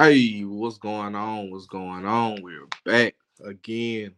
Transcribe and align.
Hey, 0.00 0.42
what's 0.42 0.78
going 0.78 1.16
on? 1.16 1.50
What's 1.50 1.66
going 1.66 2.06
on? 2.06 2.40
We're 2.40 2.68
back 2.84 3.16
again 3.44 4.12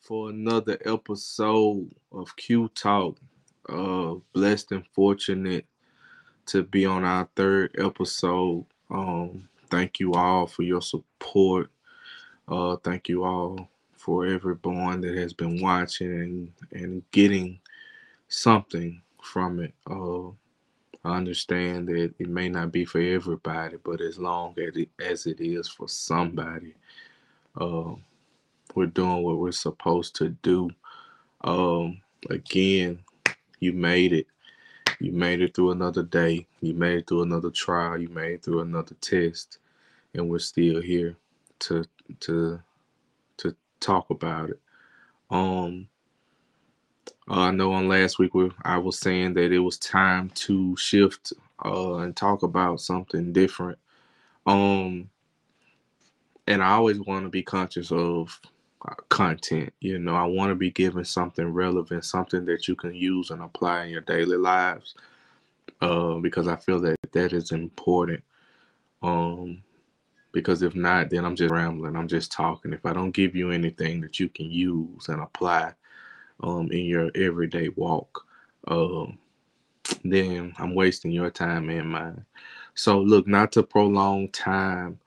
for 0.00 0.30
another 0.30 0.78
episode 0.86 1.90
of 2.12 2.34
Q 2.36 2.70
Talk. 2.74 3.18
Uh, 3.68 4.14
blessed 4.32 4.72
and 4.72 4.86
fortunate 4.94 5.66
to 6.46 6.62
be 6.62 6.86
on 6.86 7.04
our 7.04 7.28
third 7.36 7.76
episode. 7.78 8.64
Um, 8.90 9.50
thank 9.70 10.00
you 10.00 10.14
all 10.14 10.46
for 10.46 10.62
your 10.62 10.80
support. 10.80 11.70
Uh, 12.48 12.76
thank 12.76 13.10
you 13.10 13.22
all 13.24 13.68
for 13.92 14.24
everyone 14.24 15.02
that 15.02 15.14
has 15.14 15.34
been 15.34 15.60
watching 15.60 16.10
and, 16.10 16.52
and 16.72 17.02
getting 17.10 17.60
something 18.28 19.02
from 19.22 19.60
it. 19.60 19.74
Uh, 19.86 20.30
I 21.04 21.16
understand 21.16 21.88
that 21.88 22.14
it 22.18 22.28
may 22.28 22.48
not 22.48 22.70
be 22.72 22.84
for 22.84 23.00
everybody, 23.00 23.76
but 23.82 24.00
as 24.00 24.18
long 24.18 24.54
as 24.58 24.76
it, 24.76 24.88
as 25.04 25.26
it 25.26 25.40
is 25.40 25.68
for 25.68 25.88
somebody, 25.88 26.74
uh, 27.60 27.94
we're 28.74 28.86
doing 28.86 29.22
what 29.22 29.38
we're 29.38 29.52
supposed 29.52 30.16
to 30.16 30.30
do. 30.42 30.70
Um, 31.42 32.00
again, 32.30 33.00
you 33.60 33.72
made 33.72 34.12
it. 34.12 34.26
You 35.00 35.12
made 35.12 35.42
it 35.42 35.54
through 35.54 35.72
another 35.72 36.04
day. 36.04 36.46
You 36.60 36.74
made 36.74 36.98
it 36.98 37.06
through 37.08 37.22
another 37.22 37.50
trial. 37.50 37.98
You 37.98 38.08
made 38.08 38.34
it 38.34 38.44
through 38.44 38.60
another 38.60 38.94
test, 39.00 39.58
and 40.14 40.28
we're 40.28 40.38
still 40.38 40.80
here 40.80 41.16
to 41.60 41.84
to 42.20 42.60
to 43.38 43.56
talk 43.80 44.10
about 44.10 44.50
it. 44.50 44.60
Um, 45.30 45.88
uh, 47.30 47.40
I 47.40 47.50
know 47.50 47.72
on 47.72 47.88
last 47.88 48.18
week 48.18 48.34
we, 48.34 48.50
I 48.64 48.78
was 48.78 48.98
saying 48.98 49.34
that 49.34 49.52
it 49.52 49.60
was 49.60 49.78
time 49.78 50.30
to 50.30 50.76
shift 50.76 51.32
uh, 51.64 51.96
and 51.96 52.16
talk 52.16 52.42
about 52.42 52.80
something 52.80 53.32
different. 53.32 53.78
Um, 54.46 55.08
and 56.48 56.62
I 56.62 56.72
always 56.72 56.98
want 57.00 57.24
to 57.24 57.28
be 57.28 57.42
conscious 57.42 57.92
of 57.92 58.38
uh, 58.86 58.94
content. 59.08 59.72
You 59.80 59.98
know, 59.98 60.16
I 60.16 60.24
want 60.24 60.50
to 60.50 60.56
be 60.56 60.72
given 60.72 61.04
something 61.04 61.46
relevant, 61.46 62.04
something 62.04 62.44
that 62.46 62.66
you 62.66 62.74
can 62.74 62.94
use 62.94 63.30
and 63.30 63.42
apply 63.42 63.84
in 63.84 63.90
your 63.90 64.00
daily 64.00 64.36
lives, 64.36 64.96
uh, 65.80 66.14
because 66.14 66.48
I 66.48 66.56
feel 66.56 66.80
that 66.80 66.96
that 67.12 67.32
is 67.32 67.52
important. 67.52 68.22
Um, 69.02 69.62
because 70.32 70.62
if 70.62 70.74
not, 70.74 71.10
then 71.10 71.24
I'm 71.24 71.36
just 71.36 71.52
rambling. 71.52 71.94
I'm 71.94 72.08
just 72.08 72.32
talking. 72.32 72.72
If 72.72 72.84
I 72.84 72.92
don't 72.92 73.10
give 73.12 73.36
you 73.36 73.50
anything 73.50 74.00
that 74.00 74.18
you 74.18 74.28
can 74.28 74.50
use 74.50 75.08
and 75.08 75.20
apply 75.20 75.74
um, 76.42 76.70
in 76.72 76.86
your 76.86 77.10
everyday 77.14 77.70
walk, 77.70 78.26
um, 78.68 79.18
then 80.04 80.54
I'm 80.58 80.74
wasting 80.74 81.12
your 81.12 81.30
time 81.30 81.70
and 81.70 81.90
mine. 81.90 82.26
So, 82.74 83.00
look, 83.00 83.26
not 83.26 83.52
to 83.52 83.62
prolong 83.62 84.28
time, 84.30 85.00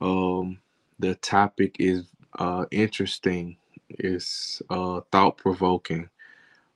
um, 0.00 0.58
the 0.98 1.16
topic 1.16 1.76
is 1.78 2.06
uh, 2.38 2.66
interesting, 2.70 3.56
it's 3.90 4.62
uh, 4.70 5.00
thought 5.12 5.38
provoking. 5.38 6.08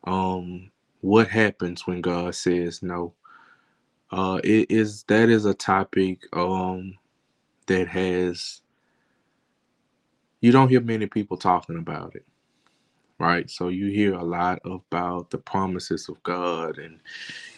Um, 0.04 0.70
what 1.00 1.28
happens 1.28 1.86
when 1.86 2.00
God 2.02 2.34
says 2.34 2.82
no? 2.82 3.14
Uh, 4.10 4.40
it 4.44 4.70
is 4.70 5.04
that 5.04 5.28
is 5.30 5.46
a 5.46 5.54
topic 5.54 6.20
um, 6.32 6.96
that 7.66 7.88
has 7.88 8.62
you 10.40 10.52
don't 10.52 10.68
hear 10.70 10.80
many 10.80 11.06
people 11.06 11.36
talking 11.36 11.78
about 11.78 12.14
it 12.16 12.24
right? 13.24 13.50
So 13.50 13.68
you 13.70 13.88
hear 13.88 14.14
a 14.14 14.24
lot 14.24 14.60
about 14.66 15.30
the 15.30 15.38
promises 15.38 16.08
of 16.10 16.22
God, 16.24 16.78
and 16.78 17.00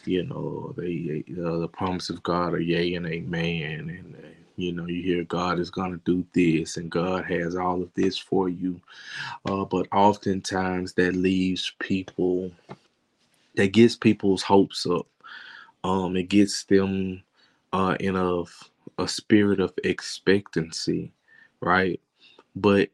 you 0.07 0.25
know 0.25 0.75
the 0.79 1.25
uh, 1.45 1.59
the 1.61 1.69
promise 1.69 2.11
of 2.11 2.23
God 2.25 2.55
are 2.55 2.61
yea 2.61 2.95
and 2.97 3.07
amen, 3.07 3.91
and 3.91 4.17
uh, 4.17 4.29
you 4.57 4.73
know 4.73 4.87
you 4.87 5.03
hear 5.03 5.25
God 5.25 5.61
is 5.61 5.71
going 5.71 5.93
to 5.93 6.03
do 6.05 6.27
this, 6.35 6.77
and 6.79 6.91
God 6.91 7.27
has 7.27 7.57
all 7.57 7.83
of 7.83 7.95
this 7.95 8.19
for 8.19 8.49
you, 8.49 8.81
uh, 9.47 9.65
but 9.67 9.89
oftentimes 9.93 10.95
that 10.95 11.17
leaves 11.17 11.73
people, 11.81 12.53
that 13.57 13.73
gets 13.73 13.97
people's 13.97 14.43
hopes 14.45 14.87
up. 14.87 15.07
Um, 15.85 16.17
it 16.17 16.29
gets 16.29 16.65
them 16.65 17.23
uh, 17.73 17.97
in 18.01 18.17
a 18.17 18.45
a 18.99 19.09
spirit 19.09 19.61
of 19.61 19.73
expectancy, 19.85 21.13
right? 21.61 22.01
But 22.57 22.91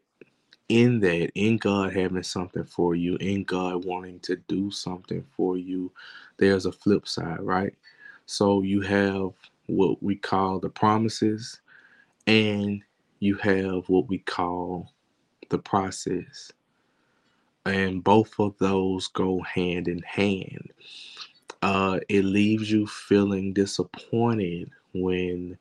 in 0.72 1.00
that, 1.00 1.30
in 1.34 1.58
God 1.58 1.92
having 1.92 2.22
something 2.22 2.64
for 2.64 2.94
you, 2.94 3.16
in 3.16 3.44
God 3.44 3.84
wanting 3.84 4.20
to 4.20 4.36
do 4.48 4.70
something 4.70 5.22
for 5.36 5.58
you, 5.58 5.92
there's 6.38 6.64
a 6.64 6.72
flip 6.72 7.06
side, 7.06 7.40
right? 7.40 7.74
So 8.24 8.62
you 8.62 8.80
have 8.80 9.32
what 9.66 10.02
we 10.02 10.16
call 10.16 10.60
the 10.60 10.70
promises, 10.70 11.60
and 12.26 12.82
you 13.20 13.34
have 13.36 13.86
what 13.90 14.08
we 14.08 14.18
call 14.20 14.90
the 15.50 15.58
process. 15.58 16.50
And 17.66 18.02
both 18.02 18.40
of 18.40 18.56
those 18.58 19.08
go 19.08 19.42
hand 19.42 19.88
in 19.88 20.00
hand. 20.00 20.72
Uh, 21.60 22.00
it 22.08 22.24
leaves 22.24 22.70
you 22.70 22.86
feeling 22.86 23.52
disappointed 23.52 24.70
when 24.94 25.58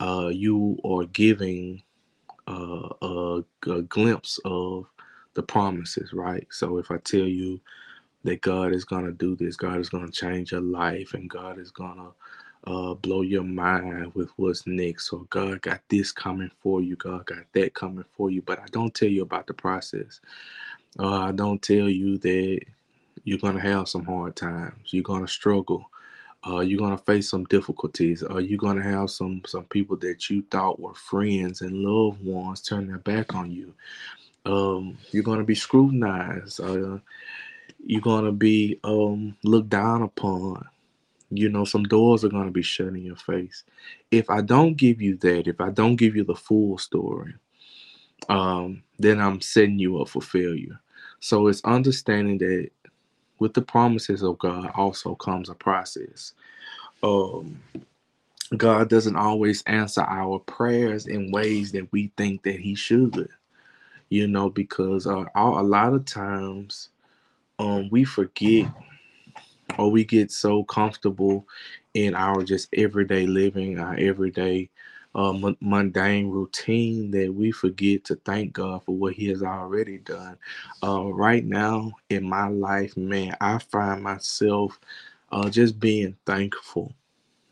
uh, 0.00 0.30
you 0.32 0.78
are 0.84 1.04
giving 1.06 1.82
uh, 2.48 2.90
a, 3.02 3.44
a 3.70 3.82
glimpse 3.84 4.40
of 4.46 4.86
the 5.34 5.44
promises, 5.44 6.14
right? 6.14 6.48
So 6.52 6.78
if 6.78 6.90
I 6.92 6.98
tell 6.98 7.28
you 7.28 7.60
that 8.24 8.42
God 8.42 8.74
is 8.74 8.84
going 8.84 9.06
to 9.06 9.12
do 9.12 9.36
this, 9.36 9.56
God 9.56 9.80
is 9.80 9.88
going 9.88 10.06
to 10.06 10.12
change 10.12 10.52
your 10.52 10.60
life, 10.60 11.14
and 11.14 11.30
God 11.30 11.58
is 11.58 11.70
going 11.70 11.96
to 11.96 12.70
uh, 12.72 12.94
blow 12.94 13.22
your 13.22 13.44
mind 13.44 14.14
with 14.14 14.30
what's 14.36 14.66
next. 14.66 15.10
So 15.10 15.26
God 15.30 15.62
got 15.62 15.80
this 15.88 16.12
coming 16.12 16.50
for 16.62 16.82
you, 16.82 16.96
God 16.96 17.26
got 17.26 17.44
that 17.54 17.74
coming 17.74 18.04
for 18.16 18.30
you, 18.30 18.42
but 18.42 18.60
I 18.60 18.66
don't 18.72 18.94
tell 18.94 19.08
you 19.08 19.22
about 19.22 19.46
the 19.46 19.54
process. 19.54 20.20
Uh, 20.98 21.20
I 21.22 21.32
don't 21.32 21.62
tell 21.62 21.88
you 21.88 22.18
that 22.18 22.60
you're 23.24 23.38
to 23.56 23.62
have 23.62 23.88
some 23.88 24.04
hard 24.04 24.36
times, 24.36 24.74
you're 24.92 25.04
to 25.26 25.32
struggle. 25.32 25.90
Uh, 26.46 26.60
you're 26.60 26.78
gonna 26.78 26.98
face 26.98 27.28
some 27.28 27.44
difficulties. 27.44 28.22
Are 28.22 28.40
you 28.40 28.56
gonna 28.56 28.82
have 28.82 29.10
some 29.10 29.42
some 29.46 29.64
people 29.64 29.96
that 29.98 30.30
you 30.30 30.42
thought 30.50 30.80
were 30.80 30.94
friends 30.94 31.62
and 31.62 31.82
loved 31.82 32.24
ones 32.24 32.62
turn 32.62 32.86
their 32.86 32.98
back 32.98 33.34
on 33.34 33.50
you? 33.50 33.74
Um, 34.44 34.98
you're 35.10 35.24
gonna 35.24 35.44
be 35.44 35.56
scrutinized. 35.56 36.60
Uh, 36.60 36.98
you're 37.84 38.00
gonna 38.00 38.32
be 38.32 38.78
um, 38.84 39.36
looked 39.42 39.70
down 39.70 40.02
upon. 40.02 40.64
You 41.30 41.48
know, 41.50 41.64
some 41.64 41.82
doors 41.84 42.24
are 42.24 42.30
gonna 42.30 42.50
be 42.52 42.62
shut 42.62 42.88
in 42.88 43.04
your 43.04 43.16
face. 43.16 43.64
If 44.10 44.30
I 44.30 44.40
don't 44.40 44.74
give 44.74 45.02
you 45.02 45.16
that, 45.16 45.48
if 45.48 45.60
I 45.60 45.70
don't 45.70 45.96
give 45.96 46.16
you 46.16 46.24
the 46.24 46.36
full 46.36 46.78
story, 46.78 47.34
um, 48.28 48.82
then 48.98 49.20
I'm 49.20 49.40
setting 49.40 49.78
you 49.78 50.00
up 50.00 50.08
for 50.08 50.22
failure. 50.22 50.80
So 51.20 51.48
it's 51.48 51.64
understanding 51.64 52.38
that 52.38 52.70
with 53.38 53.54
the 53.54 53.62
promises 53.62 54.22
of 54.22 54.38
God 54.38 54.70
also 54.74 55.14
comes 55.14 55.48
a 55.48 55.54
process. 55.54 56.32
Um, 57.02 57.60
God 58.56 58.88
doesn't 58.88 59.16
always 59.16 59.62
answer 59.64 60.02
our 60.02 60.38
prayers 60.38 61.06
in 61.06 61.30
ways 61.30 61.72
that 61.72 61.90
we 61.92 62.10
think 62.16 62.42
that 62.44 62.58
He 62.58 62.74
should, 62.74 63.28
you 64.08 64.26
know, 64.26 64.48
because 64.48 65.06
uh, 65.06 65.24
a 65.34 65.62
lot 65.62 65.92
of 65.94 66.04
times 66.04 66.88
um, 67.58 67.88
we 67.90 68.04
forget 68.04 68.70
or 69.78 69.90
we 69.90 70.04
get 70.04 70.30
so 70.32 70.64
comfortable 70.64 71.46
in 71.94 72.14
our 72.14 72.42
just 72.42 72.68
everyday 72.74 73.26
living, 73.26 73.78
our 73.78 73.94
everyday 73.96 74.70
uh, 75.18 75.34
m- 75.34 75.58
mundane 75.60 76.30
routine 76.30 77.12
that 77.12 77.34
we 77.34 77.52
forget 77.52 78.04
to 78.06 78.16
thank 78.24 78.54
God 78.54 78.84
for 78.86 78.96
what 78.96 79.14
He 79.14 79.28
has 79.30 79.42
already 79.44 79.98
done. 79.98 80.38
Uh, 80.84 81.06
right 81.12 81.44
now 81.46 81.92
in 82.10 82.28
my 82.28 82.48
life, 82.48 82.96
man, 82.96 83.36
I 83.42 83.58
find 83.58 84.04
myself 84.04 84.80
uh, 85.32 85.50
just 85.50 85.80
being 85.80 86.16
thankful, 86.26 86.94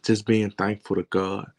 just 0.04 0.26
being 0.26 0.50
thankful 0.52 0.96
to 0.96 1.04
God 1.04 1.50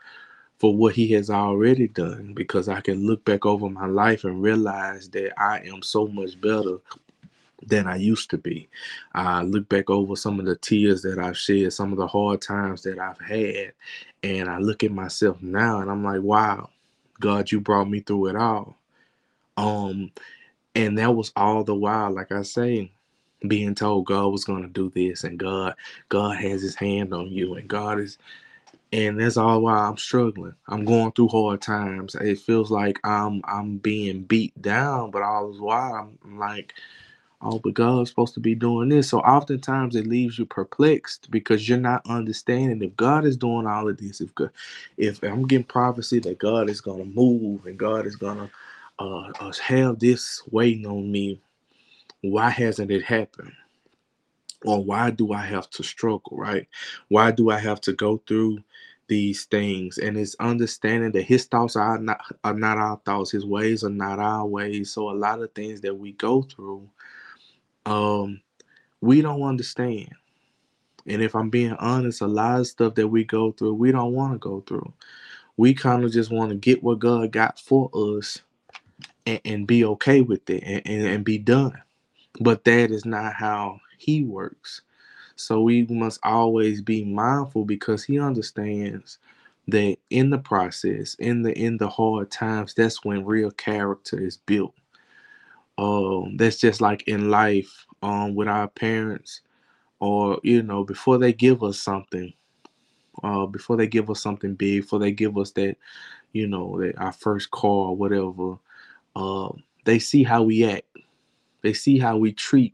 for 0.59 0.75
what 0.75 0.95
He 0.95 1.12
has 1.13 1.30
already 1.30 1.88
done 1.89 2.33
because 2.36 2.69
I 2.69 2.81
can 2.81 3.07
look 3.07 3.25
back 3.25 3.45
over 3.45 3.69
my 3.69 3.88
life 3.88 4.24
and 4.25 4.42
realize 4.44 5.10
that 5.12 5.39
I 5.42 5.60
am 5.62 5.83
so 5.83 6.07
much 6.07 6.39
better 6.42 6.77
than 7.65 7.88
I 7.88 7.98
used 7.98 8.30
to 8.31 8.38
be. 8.38 8.69
I 9.13 9.42
look 9.44 9.69
back 9.69 9.89
over 9.89 10.15
some 10.15 10.39
of 10.39 10.45
the 10.45 10.56
tears 10.56 11.01
that 11.04 11.19
I've 11.19 11.38
shed, 11.38 11.74
some 11.74 11.92
of 11.92 11.98
the 11.98 12.07
hard 12.07 12.42
times 12.42 12.83
that 12.83 13.00
I've 13.00 13.19
had, 13.19 13.74
and 14.24 14.50
I 14.50 14.59
look 14.59 14.83
at 14.83 14.92
myself 14.92 15.42
now 15.42 15.81
and 15.81 15.89
I'm 15.92 16.04
like, 16.04 16.21
wow, 16.21 16.69
God, 17.19 17.51
you 17.51 17.59
brought 17.62 17.89
me 17.89 18.01
through 18.01 18.27
it 18.27 18.36
all. 18.36 18.77
Um, 19.57 20.12
and 20.75 20.98
that 21.00 21.15
was 21.15 21.31
all 21.36 21.63
the 21.63 21.75
while, 21.75 22.12
like 22.12 22.31
I 22.31 22.44
say, 22.44 22.92
being 23.48 23.75
told 23.75 24.07
God 24.07 24.27
was 24.30 24.45
gonna 24.45 24.68
do 24.69 24.92
this, 24.95 25.24
and 25.24 25.39
God, 25.39 25.75
God 26.10 26.38
has 26.38 26.62
his 26.62 26.75
hand 26.75 27.13
on 27.13 27.27
you, 27.31 27.56
and 27.56 27.68
God 27.68 28.00
is 28.00 28.10
and 28.92 29.19
that's 29.19 29.38
all 29.38 29.62
why 29.62 29.77
I'm 29.77 29.98
struggling. 29.98 30.56
I'm 30.68 30.86
going 30.86 31.12
through 31.12 31.27
hard 31.30 31.62
times. 31.62 32.15
It 32.15 32.39
feels 32.39 32.71
like 32.71 33.00
I'm 33.03 33.42
I'm 33.45 33.77
being 33.77 34.24
beat 34.24 34.60
down, 34.62 35.12
but 35.12 35.21
all 35.21 35.51
the 35.51 35.62
while 35.62 36.12
I'm 36.24 36.39
like 36.39 36.74
oh, 37.42 37.60
but 37.60 37.75
God's 37.75 38.10
supposed 38.12 38.36
to 38.36 38.42
be 38.42 38.56
doing 38.56 38.89
this. 38.89 39.10
So 39.10 39.19
oftentimes 39.19 39.95
it 39.95 40.07
leaves 40.07 40.39
you 40.39 40.45
perplexed 40.45 41.31
because 41.31 41.69
you're 41.69 41.80
not 41.80 42.04
understanding 42.10 42.84
if 42.84 42.95
God 42.98 43.25
is 43.25 43.38
doing 43.38 43.68
all 43.68 43.89
of 43.89 43.98
this. 43.98 44.22
If 44.22 44.36
God, 44.36 44.51
if 44.98 45.24
I'm 45.24 45.48
getting 45.48 45.66
prophecy 45.66 46.19
that 46.22 46.39
God 46.39 46.69
is 46.69 46.81
gonna 46.81 47.06
move 47.06 47.66
and 47.68 47.78
God 47.80 48.07
is 48.07 48.18
gonna 48.18 48.51
uh, 49.00 49.31
uh, 49.42 49.54
have 49.63 50.00
this 50.00 50.44
waiting 50.51 50.88
on 50.88 51.12
me, 51.12 51.42
why 52.22 52.50
hasn't 52.51 52.92
it 52.92 53.04
happened? 53.04 53.54
Or 54.66 54.84
why 54.84 55.12
do 55.12 55.34
I 55.34 55.42
have 55.42 55.69
to 55.72 55.84
struggle, 55.84 56.38
right? 56.38 56.68
Why 57.10 57.31
do 57.31 57.51
I 57.51 57.60
have 57.60 57.81
to 57.84 57.94
go 57.94 58.22
through 58.28 58.60
these 59.07 59.45
things? 59.45 59.98
And 59.98 60.18
it's 60.18 60.36
understanding 60.39 61.13
that 61.13 61.24
his 61.24 61.45
thoughts 61.45 61.75
are 61.78 62.00
not 62.00 62.22
are 62.44 62.54
not 62.54 62.78
our 62.78 63.01
thoughts, 63.06 63.31
his 63.31 63.45
ways 63.45 63.84
are 63.84 63.89
not 63.89 64.19
our 64.19 64.45
ways. 64.45 64.92
So 64.92 65.10
a 65.10 65.13
lot 65.13 65.42
of 65.42 65.54
things 65.54 65.81
that 65.81 65.95
we 65.95 66.13
go 66.13 66.44
through, 66.44 66.89
um, 67.88 68.42
we 69.01 69.22
don't 69.22 69.44
understand. 69.44 70.10
And 71.07 71.22
if 71.22 71.36
I'm 71.36 71.50
being 71.50 71.74
honest, 71.74 72.22
a 72.22 72.28
lot 72.28 72.60
of 72.60 72.68
stuff 72.68 72.95
that 72.95 73.07
we 73.07 73.24
go 73.24 73.51
through, 73.54 73.75
we 73.75 73.92
don't 73.92 74.13
want 74.13 74.34
to 74.34 74.39
go 74.39 74.63
through. 74.68 74.94
We 75.57 75.74
kind 75.74 76.04
of 76.04 76.12
just 76.12 76.31
want 76.31 76.50
to 76.51 76.56
get 76.56 76.84
what 76.84 77.00
God 77.00 77.31
got 77.31 77.60
for 77.60 77.89
us 77.94 78.42
and, 79.25 79.42
and 79.45 79.68
be 79.68 79.86
okay 79.86 80.22
with 80.22 80.50
it 80.50 80.63
and, 80.66 80.81
and, 80.86 81.07
and 81.07 81.25
be 81.25 81.38
done. 81.38 81.81
But 82.42 82.66
that 82.66 82.92
is 82.92 83.06
not 83.06 83.34
how 83.36 83.80
he 83.98 84.24
works. 84.24 84.81
So 85.36 85.62
we 85.62 85.84
must 85.86 86.19
always 86.24 86.81
be 86.81 87.06
mindful 87.06 87.66
because 87.66 88.04
he 88.04 88.19
understands 88.19 89.19
that 89.68 89.98
in 90.10 90.30
the 90.31 90.39
process, 90.39 91.16
in 91.16 91.44
the 91.44 91.57
in 91.57 91.78
the 91.78 91.89
hard 91.89 92.31
times, 92.31 92.74
that's 92.74 93.06
when 93.06 93.25
real 93.25 93.51
character 93.51 94.19
is 94.19 94.38
built. 94.38 94.75
Um, 95.77 96.38
that's 96.38 96.57
just 96.57 96.81
like 96.81 97.07
in 97.07 97.29
life, 97.29 97.85
um, 98.01 98.35
with 98.35 98.47
our 98.47 98.68
parents, 98.68 99.41
or 100.00 100.39
you 100.44 100.63
know, 100.63 100.83
before 100.83 101.18
they 101.18 101.33
give 101.33 101.63
us 101.63 101.79
something, 101.79 102.33
uh, 103.24 103.45
before 103.45 103.77
they 103.77 103.88
give 103.88 104.09
us 104.09 104.21
something 104.21 104.56
big, 104.56 104.81
before 104.81 105.00
they 105.00 105.12
give 105.12 105.38
us 105.38 105.51
that, 105.51 105.77
you 106.33 106.47
know, 106.47 106.79
that 106.79 106.97
our 106.97 107.12
first 107.12 107.51
car 107.51 107.89
or 107.89 107.95
whatever, 107.95 108.57
uh, 109.15 109.50
they 109.85 110.00
see 110.00 110.24
how 110.24 110.44
we 110.44 110.65
act. 110.65 110.85
They 111.62 111.74
see 111.74 111.97
how 112.00 112.18
we 112.18 112.31
treat 112.33 112.74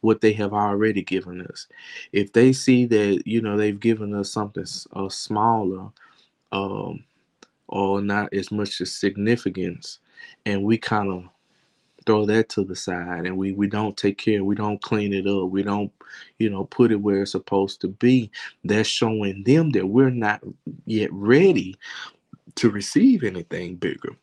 what 0.00 0.20
they 0.20 0.32
have 0.34 0.52
already 0.52 1.02
given 1.02 1.42
us. 1.46 1.66
If 2.12 2.32
they 2.32 2.52
see 2.52 2.84
that 2.86 3.22
you 3.24 3.40
know 3.40 3.56
they've 3.56 3.78
given 3.78 4.14
us 4.14 4.30
something 4.30 4.66
uh, 4.94 5.08
smaller, 5.08 5.88
um, 6.52 7.04
or 7.68 8.02
not 8.02 8.32
as 8.34 8.50
much 8.50 8.80
as 8.80 8.92
significance, 8.92 10.00
and 10.46 10.62
we 10.62 10.78
kind 10.78 11.10
of 11.10 11.24
throw 12.06 12.26
that 12.26 12.48
to 12.50 12.64
the 12.64 12.76
side 12.76 13.26
and 13.26 13.36
we 13.36 13.52
we 13.52 13.68
don't 13.68 13.96
take 13.96 14.18
care 14.18 14.44
we 14.44 14.54
don't 14.56 14.82
clean 14.82 15.12
it 15.12 15.26
up 15.26 15.50
we 15.50 15.62
don't 15.62 15.92
you 16.38 16.50
know 16.50 16.64
put 16.66 16.92
it 16.92 16.96
where 16.96 17.22
it's 17.22 17.32
supposed 17.32 17.80
to 17.80 17.88
be 17.88 18.30
that's 18.64 18.88
showing 18.88 19.44
them 19.44 19.70
that 19.70 19.86
we're 19.86 20.10
not 20.10 20.42
yet 20.86 21.10
ready 21.12 21.76
to 22.56 22.70
receive 22.70 23.24
anything 23.24 23.76
bigger 23.76 24.16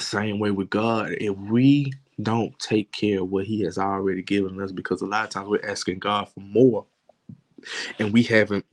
same 0.00 0.38
way 0.40 0.50
with 0.50 0.70
god 0.70 1.12
if 1.20 1.36
we 1.38 1.92
don't 2.22 2.58
take 2.60 2.92
care 2.92 3.22
of 3.22 3.30
what 3.30 3.46
he 3.46 3.62
has 3.62 3.78
already 3.78 4.22
given 4.22 4.60
us 4.62 4.72
because 4.72 5.02
a 5.02 5.06
lot 5.06 5.24
of 5.24 5.30
times 5.30 5.48
we're 5.48 5.64
asking 5.68 5.98
God 5.98 6.28
for 6.28 6.40
more 6.40 6.86
and 8.00 8.12
we 8.12 8.24
haven't 8.24 8.66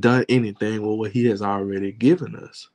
done 0.00 0.24
anything 0.28 0.82
with 0.82 0.98
what 0.98 1.12
he 1.12 1.26
has 1.26 1.42
already 1.42 1.92
given 1.92 2.36
us. 2.36 2.68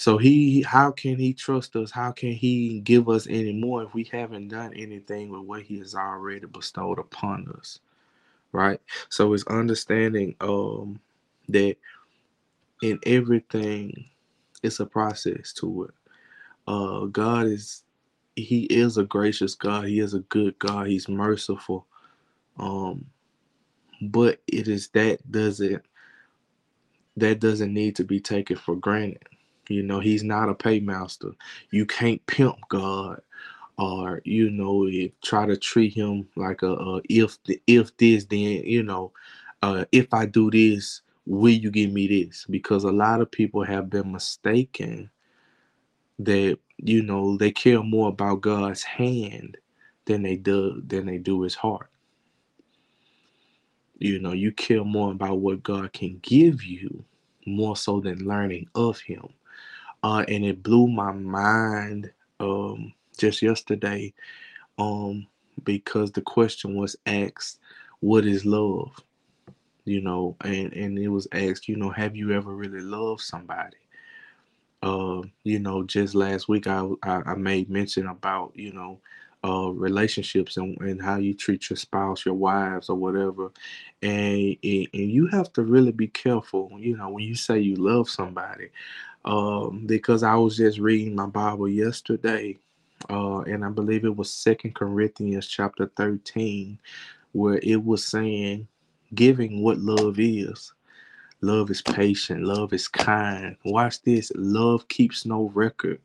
So 0.00 0.18
he 0.18 0.62
how 0.62 0.92
can 0.92 1.18
he 1.18 1.34
trust 1.34 1.76
us? 1.76 1.92
How 1.92 2.12
can 2.12 2.32
he 2.32 2.80
give 2.82 3.10
us 3.10 3.28
any 3.30 3.54
more 3.54 3.84
if 3.84 3.94
we 3.94 4.04
haven't 4.12 4.48
done 4.50 4.74
anything 4.76 5.30
with 5.30 5.42
what 5.42 5.62
he 5.62 5.78
has 5.80 5.96
already 5.96 6.46
bestowed 6.46 7.00
upon 7.00 7.48
us? 7.58 7.80
Right? 8.52 8.80
So 9.10 9.34
it's 9.34 9.46
understanding 9.48 10.36
um 10.40 11.00
that 11.48 11.76
in 12.82 13.00
everything 13.06 14.06
it's 14.62 14.80
a 14.80 14.86
process 14.86 15.52
to 15.54 15.84
it. 15.84 15.94
Uh 16.66 17.06
God 17.06 17.46
is 17.46 17.84
he 18.36 18.64
is 18.64 18.98
a 18.98 19.04
gracious 19.04 19.54
God. 19.54 19.86
He 19.86 20.00
is 20.00 20.14
a 20.14 20.20
good 20.20 20.58
God. 20.58 20.88
He's 20.88 21.08
merciful. 21.08 21.86
Um, 22.58 23.06
but 24.02 24.40
it 24.48 24.68
is 24.68 24.88
that 24.90 25.30
doesn't 25.30 25.84
that 27.16 27.40
doesn't 27.40 27.74
need 27.74 27.96
to 27.96 28.04
be 28.04 28.20
taken 28.20 28.56
for 28.56 28.76
granted. 28.76 29.29
You 29.70 29.82
know, 29.82 30.00
he's 30.00 30.24
not 30.24 30.48
a 30.48 30.54
paymaster. 30.54 31.34
You 31.70 31.86
can't 31.86 32.24
pimp 32.26 32.56
God 32.68 33.20
or 33.78 34.20
you 34.24 34.50
know 34.50 34.90
try 35.22 35.46
to 35.46 35.56
treat 35.56 35.94
him 35.94 36.28
like 36.36 36.62
a, 36.62 36.72
a 36.72 37.00
if 37.08 37.38
if 37.66 37.96
this 37.96 38.26
then 38.26 38.62
you 38.64 38.82
know 38.82 39.10
uh, 39.62 39.84
if 39.90 40.12
I 40.12 40.26
do 40.26 40.50
this 40.50 41.00
will 41.26 41.52
you 41.52 41.70
give 41.70 41.90
me 41.90 42.06
this 42.06 42.46
because 42.50 42.84
a 42.84 42.92
lot 42.92 43.22
of 43.22 43.30
people 43.30 43.64
have 43.64 43.88
been 43.88 44.12
mistaken 44.12 45.10
that 46.18 46.58
you 46.76 47.02
know 47.02 47.36
they 47.38 47.50
care 47.50 47.82
more 47.82 48.10
about 48.10 48.42
God's 48.42 48.82
hand 48.82 49.56
than 50.04 50.22
they 50.22 50.36
do 50.36 50.82
than 50.86 51.06
they 51.06 51.18
do 51.18 51.42
his 51.42 51.54
heart. 51.54 51.90
You 53.98 54.18
know, 54.18 54.32
you 54.32 54.52
care 54.52 54.84
more 54.84 55.12
about 55.12 55.38
what 55.38 55.62
God 55.62 55.92
can 55.92 56.18
give 56.22 56.64
you 56.64 57.04
more 57.46 57.76
so 57.76 58.00
than 58.00 58.26
learning 58.26 58.66
of 58.74 58.98
him. 59.00 59.28
Uh, 60.02 60.24
and 60.28 60.44
it 60.44 60.62
blew 60.62 60.88
my 60.88 61.12
mind 61.12 62.10
um, 62.40 62.92
just 63.18 63.42
yesterday 63.42 64.12
um, 64.78 65.26
because 65.64 66.10
the 66.12 66.22
question 66.22 66.74
was 66.74 66.96
asked, 67.06 67.58
what 68.00 68.24
is 68.24 68.46
love? 68.46 68.92
You 69.84 70.00
know, 70.00 70.36
and, 70.42 70.72
and 70.72 70.98
it 70.98 71.08
was 71.08 71.28
asked, 71.32 71.68
you 71.68 71.76
know, 71.76 71.90
have 71.90 72.16
you 72.16 72.32
ever 72.32 72.54
really 72.54 72.80
loved 72.80 73.22
somebody? 73.22 73.76
uh, 74.82 75.22
you 75.44 75.58
know, 75.58 75.82
just 75.82 76.14
last 76.14 76.48
week 76.48 76.66
I, 76.66 76.86
I, 77.02 77.22
I 77.26 77.34
made 77.34 77.70
mention 77.70 78.06
about, 78.06 78.52
you 78.54 78.72
know, 78.72 79.00
uh, 79.44 79.70
relationships 79.70 80.56
and, 80.56 80.78
and 80.80 81.00
how 81.00 81.16
you 81.16 81.34
treat 81.34 81.70
your 81.70 81.76
spouse, 81.76 82.24
your 82.24 82.34
wives, 82.34 82.88
or 82.88 82.96
whatever. 82.96 83.50
And, 84.02 84.56
and, 84.62 84.88
you 84.92 85.26
have 85.28 85.52
to 85.54 85.62
really 85.62 85.92
be 85.92 86.08
careful, 86.08 86.70
you 86.78 86.96
know, 86.96 87.10
when 87.10 87.24
you 87.24 87.34
say 87.34 87.58
you 87.58 87.76
love 87.76 88.08
somebody. 88.08 88.68
Um, 89.24 89.84
because 89.86 90.22
I 90.22 90.34
was 90.34 90.56
just 90.56 90.78
reading 90.78 91.14
my 91.14 91.26
Bible 91.26 91.68
yesterday, 91.68 92.58
uh, 93.08 93.40
and 93.40 93.64
I 93.64 93.68
believe 93.68 94.04
it 94.04 94.16
was 94.16 94.32
Second 94.32 94.74
Corinthians 94.74 95.46
chapter 95.46 95.90
13, 95.96 96.78
where 97.32 97.60
it 97.62 97.82
was 97.82 98.06
saying, 98.06 98.66
giving 99.14 99.62
what 99.62 99.78
love 99.78 100.18
is. 100.18 100.72
Love 101.42 101.70
is 101.70 101.82
patient. 101.82 102.44
Love 102.44 102.72
is 102.72 102.88
kind. 102.88 103.56
Watch 103.64 104.02
this. 104.02 104.30
Love 104.34 104.86
keeps 104.88 105.24
no 105.24 105.50
record 105.54 106.00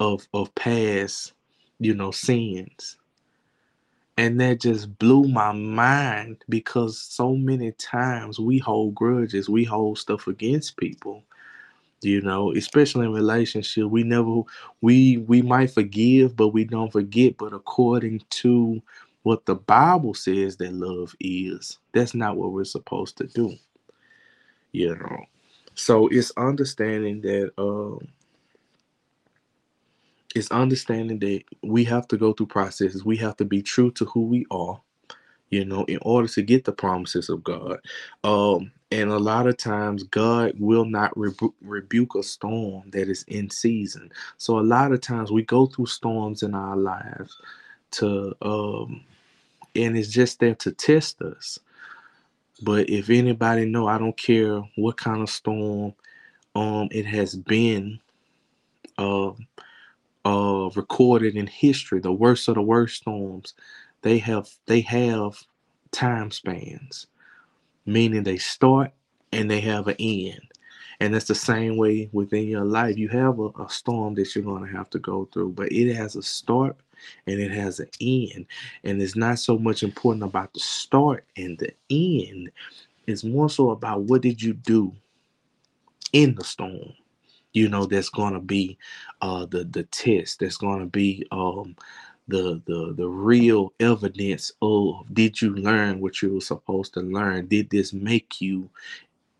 of 0.00 0.26
of 0.32 0.54
past, 0.54 1.33
you 1.78 1.94
know, 1.94 2.10
sins. 2.10 2.96
And 4.16 4.40
that 4.40 4.60
just 4.60 4.96
blew 4.98 5.24
my 5.24 5.52
mind 5.52 6.44
because 6.48 7.00
so 7.00 7.34
many 7.34 7.72
times 7.72 8.38
we 8.38 8.58
hold 8.58 8.94
grudges, 8.94 9.48
we 9.48 9.64
hold 9.64 9.98
stuff 9.98 10.28
against 10.28 10.76
people. 10.76 11.22
You 12.02 12.20
know, 12.20 12.52
especially 12.52 13.06
in 13.06 13.12
relationship, 13.12 13.86
we 13.86 14.04
never 14.04 14.42
we 14.82 15.18
we 15.18 15.42
might 15.42 15.70
forgive, 15.70 16.36
but 16.36 16.48
we 16.48 16.64
don't 16.64 16.92
forget. 16.92 17.38
But 17.38 17.54
according 17.54 18.22
to 18.30 18.82
what 19.22 19.46
the 19.46 19.54
Bible 19.54 20.12
says 20.12 20.56
that 20.58 20.74
love 20.74 21.14
is, 21.18 21.78
that's 21.92 22.14
not 22.14 22.36
what 22.36 22.52
we're 22.52 22.64
supposed 22.64 23.16
to 23.18 23.26
do 23.26 23.56
you 24.74 24.94
know 24.96 25.24
so 25.74 26.08
it's 26.08 26.32
understanding 26.36 27.22
that 27.22 27.50
um 27.56 28.06
it's 30.34 30.50
understanding 30.50 31.18
that 31.20 31.42
we 31.62 31.84
have 31.84 32.08
to 32.08 32.16
go 32.16 32.32
through 32.32 32.46
processes. 32.46 33.04
We 33.04 33.16
have 33.18 33.36
to 33.36 33.44
be 33.44 33.62
true 33.62 33.90
to 33.92 34.04
who 34.06 34.22
we 34.26 34.46
are 34.50 34.80
you 35.50 35.64
know 35.64 35.84
in 35.84 35.98
order 36.02 36.28
to 36.28 36.42
get 36.42 36.64
the 36.64 36.72
promises 36.72 37.28
of 37.28 37.42
god. 37.44 37.78
Um 38.24 38.72
and 38.90 39.10
a 39.10 39.18
lot 39.18 39.46
of 39.46 39.56
times 39.56 40.02
god 40.04 40.54
will 40.58 40.84
not 40.84 41.16
rebu- 41.16 41.54
rebuke 41.62 42.14
a 42.16 42.22
storm 42.22 42.90
that 42.90 43.08
is 43.08 43.24
in 43.28 43.50
season. 43.50 44.10
So 44.38 44.58
a 44.58 44.62
lot 44.62 44.92
of 44.92 45.00
times 45.00 45.30
we 45.30 45.42
go 45.42 45.66
through 45.66 45.86
storms 45.86 46.42
in 46.42 46.54
our 46.54 46.76
lives 46.76 47.38
to 47.92 48.34
um 48.42 49.04
and 49.76 49.96
it's 49.96 50.08
just 50.08 50.40
there 50.40 50.54
to 50.56 50.72
test 50.72 51.20
us. 51.22 51.58
But 52.62 52.88
if 52.88 53.10
anybody 53.10 53.66
know, 53.66 53.88
I 53.88 53.98
don't 53.98 54.16
care 54.16 54.62
what 54.76 54.96
kind 54.96 55.22
of 55.22 55.30
storm 55.30 55.94
um 56.56 56.88
it 56.90 57.06
has 57.06 57.36
been 57.36 58.00
uh 58.98 59.32
uh 60.24 60.70
recorded 60.74 61.36
in 61.36 61.46
history, 61.46 62.00
the 62.00 62.12
worst 62.12 62.48
of 62.48 62.54
the 62.56 62.62
worst 62.62 62.96
storms, 62.96 63.54
they 64.02 64.18
have 64.18 64.48
they 64.66 64.80
have 64.82 65.42
time 65.92 66.30
spans, 66.30 67.06
meaning 67.86 68.22
they 68.22 68.38
start 68.38 68.92
and 69.32 69.50
they 69.50 69.60
have 69.60 69.88
an 69.88 69.96
end. 69.98 70.40
And 71.00 71.14
that's 71.14 71.26
the 71.26 71.34
same 71.34 71.76
way 71.76 72.08
within 72.12 72.48
your 72.48 72.64
life. 72.64 72.96
You 72.96 73.08
have 73.08 73.38
a, 73.40 73.48
a 73.60 73.68
storm 73.68 74.14
that 74.14 74.34
you're 74.34 74.44
going 74.44 74.64
to 74.64 74.76
have 74.76 74.88
to 74.90 74.98
go 74.98 75.28
through, 75.32 75.52
but 75.52 75.72
it 75.72 75.92
has 75.94 76.16
a 76.16 76.22
start 76.22 76.76
and 77.26 77.40
it 77.40 77.50
has 77.50 77.80
an 77.80 77.88
end. 78.00 78.46
And 78.84 79.02
it's 79.02 79.16
not 79.16 79.38
so 79.38 79.58
much 79.58 79.82
important 79.82 80.24
about 80.24 80.54
the 80.54 80.60
start 80.60 81.24
and 81.36 81.58
the 81.58 81.74
end. 81.90 82.50
It's 83.06 83.24
more 83.24 83.50
so 83.50 83.70
about 83.70 84.02
what 84.02 84.22
did 84.22 84.40
you 84.42 84.54
do 84.54 84.94
in 86.12 86.34
the 86.34 86.44
storm. 86.44 86.94
You 87.54 87.70
know, 87.70 87.86
that's 87.86 88.10
gonna 88.10 88.40
be 88.40 88.78
uh 89.22 89.46
the 89.46 89.64
the 89.64 89.84
test, 89.84 90.40
that's 90.40 90.58
gonna 90.58 90.86
be 90.86 91.26
um 91.32 91.76
the 92.28 92.62
the 92.66 92.94
the 92.96 93.08
real 93.08 93.72
evidence 93.80 94.52
of 94.62 95.06
did 95.14 95.42
you 95.42 95.54
learn 95.56 96.00
what 96.00 96.22
you 96.22 96.34
were 96.34 96.42
supposed 96.42 96.94
to 96.94 97.00
learn? 97.02 97.48
Did 97.48 97.70
this 97.70 97.94
make 97.94 98.40
you 98.42 98.70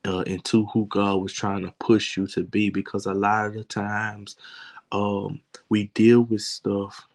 uh, 0.06 0.20
into 0.26 0.66
who 0.66 0.86
god 0.86 1.16
was 1.16 1.32
trying 1.34 1.62
to 1.64 1.74
push 1.80 2.16
you 2.16 2.26
to 2.28 2.44
be? 2.44 2.70
Because 2.70 3.06
a 3.06 3.14
lot 3.14 3.46
of 3.46 3.54
the 3.54 3.64
times 3.64 4.36
um 4.92 5.40
we 5.70 5.86
deal 5.94 6.22
with 6.22 6.42
stuff 6.42 7.08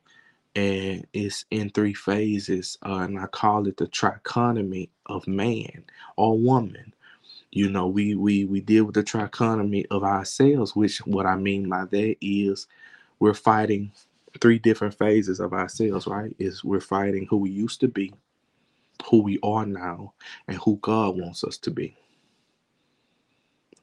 and 0.55 1.07
it's 1.13 1.45
in 1.51 1.71
three 1.71 1.95
phases 1.95 2.77
uh, 2.85 2.99
and 2.99 3.19
i 3.19 3.27
call 3.27 3.67
it 3.67 3.77
the 3.77 3.87
trichotomy 3.87 4.89
of 5.07 5.27
man 5.27 5.83
or 6.17 6.37
woman 6.37 6.93
you 7.51 7.69
know 7.69 7.87
we 7.87 8.15
we 8.15 8.45
we 8.45 8.61
deal 8.61 8.85
with 8.85 8.95
the 8.95 9.03
trichotomy 9.03 9.85
of 9.91 10.03
ourselves 10.03 10.75
which 10.75 10.99
what 10.99 11.25
i 11.25 11.35
mean 11.35 11.69
by 11.69 11.85
that 11.85 12.15
is 12.21 12.59
we're 13.19 13.35
fighting 13.35 13.91
three 14.41 14.59
different 14.59 14.97
phases 14.97 15.41
of 15.41 15.53
ourselves, 15.53 16.07
right? 16.07 16.35
Is 16.39 16.63
we're 16.63 16.81
fighting 16.81 17.27
who 17.31 17.39
we 17.39 17.51
used 17.51 17.81
to 17.81 17.89
be, 17.89 18.13
who 19.09 19.23
we 19.23 19.39
are 19.43 19.65
now, 19.65 20.13
and 20.47 20.57
who 20.57 20.77
God 20.81 21.17
wants 21.17 21.43
us 21.43 21.57
to 21.59 21.71
be. 21.71 21.97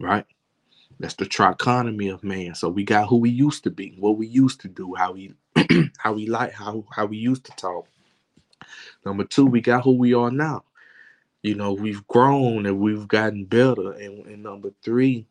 Right? 0.00 0.26
That's 1.00 1.14
the 1.14 1.26
trichotomy 1.26 2.12
of 2.12 2.24
man. 2.24 2.54
So 2.54 2.68
we 2.68 2.84
got 2.84 3.08
who 3.08 3.18
we 3.18 3.30
used 3.30 3.64
to 3.64 3.70
be, 3.70 3.96
what 3.98 4.18
we 4.18 4.26
used 4.26 4.60
to 4.62 4.68
do, 4.68 4.94
how 4.96 5.12
we 5.12 5.34
how 5.98 6.14
we 6.14 6.26
like, 6.26 6.52
how 6.54 6.84
how 6.94 7.06
we 7.06 7.18
used 7.18 7.44
to 7.46 7.52
talk. 7.56 7.88
Number 9.06 9.24
two, 9.24 9.46
we 9.46 9.60
got 9.62 9.84
who 9.84 9.92
we 9.98 10.14
are 10.14 10.30
now. 10.30 10.64
You 11.46 11.54
know, 11.54 11.74
we've 11.74 12.04
grown 12.08 12.66
and 12.66 12.80
we've 12.80 13.06
gotten 13.06 13.44
better. 13.44 13.92
And, 13.92 14.26
and 14.26 14.42
number 14.42 14.72
three, 14.82 15.28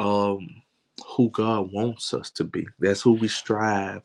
um, 0.00 0.62
who 1.06 1.30
God 1.30 1.72
wants 1.72 2.12
us 2.12 2.28
to 2.32 2.44
be. 2.44 2.66
That's 2.80 3.02
who 3.02 3.12
we 3.12 3.28
strive. 3.28 4.02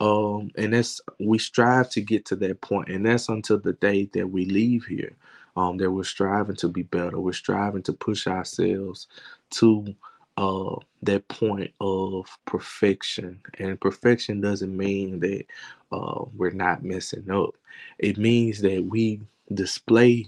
Um, 0.00 0.50
and 0.56 0.74
that's 0.74 1.00
we 1.18 1.38
strive 1.38 1.88
to 1.92 2.02
get 2.02 2.26
to 2.26 2.36
that 2.36 2.60
point, 2.60 2.90
and 2.90 3.06
that's 3.06 3.30
until 3.30 3.58
the 3.58 3.72
day 3.72 4.10
that 4.12 4.28
we 4.28 4.44
leave 4.44 4.84
here. 4.84 5.16
Um, 5.56 5.78
that 5.78 5.90
we're 5.90 6.04
striving 6.04 6.56
to 6.56 6.68
be 6.68 6.82
better. 6.82 7.18
We're 7.18 7.32
striving 7.32 7.82
to 7.84 7.94
push 7.94 8.26
ourselves 8.26 9.06
to 9.52 9.94
uh, 10.36 10.76
that 11.02 11.26
point 11.28 11.72
of 11.80 12.26
perfection. 12.44 13.40
And 13.58 13.80
perfection 13.80 14.42
doesn't 14.42 14.76
mean 14.76 15.20
that 15.20 15.46
uh, 15.92 16.24
we're 16.36 16.50
not 16.50 16.82
messing 16.82 17.30
up. 17.30 17.54
It 17.98 18.18
means 18.18 18.60
that 18.62 18.84
we 18.84 19.20
display 19.54 20.26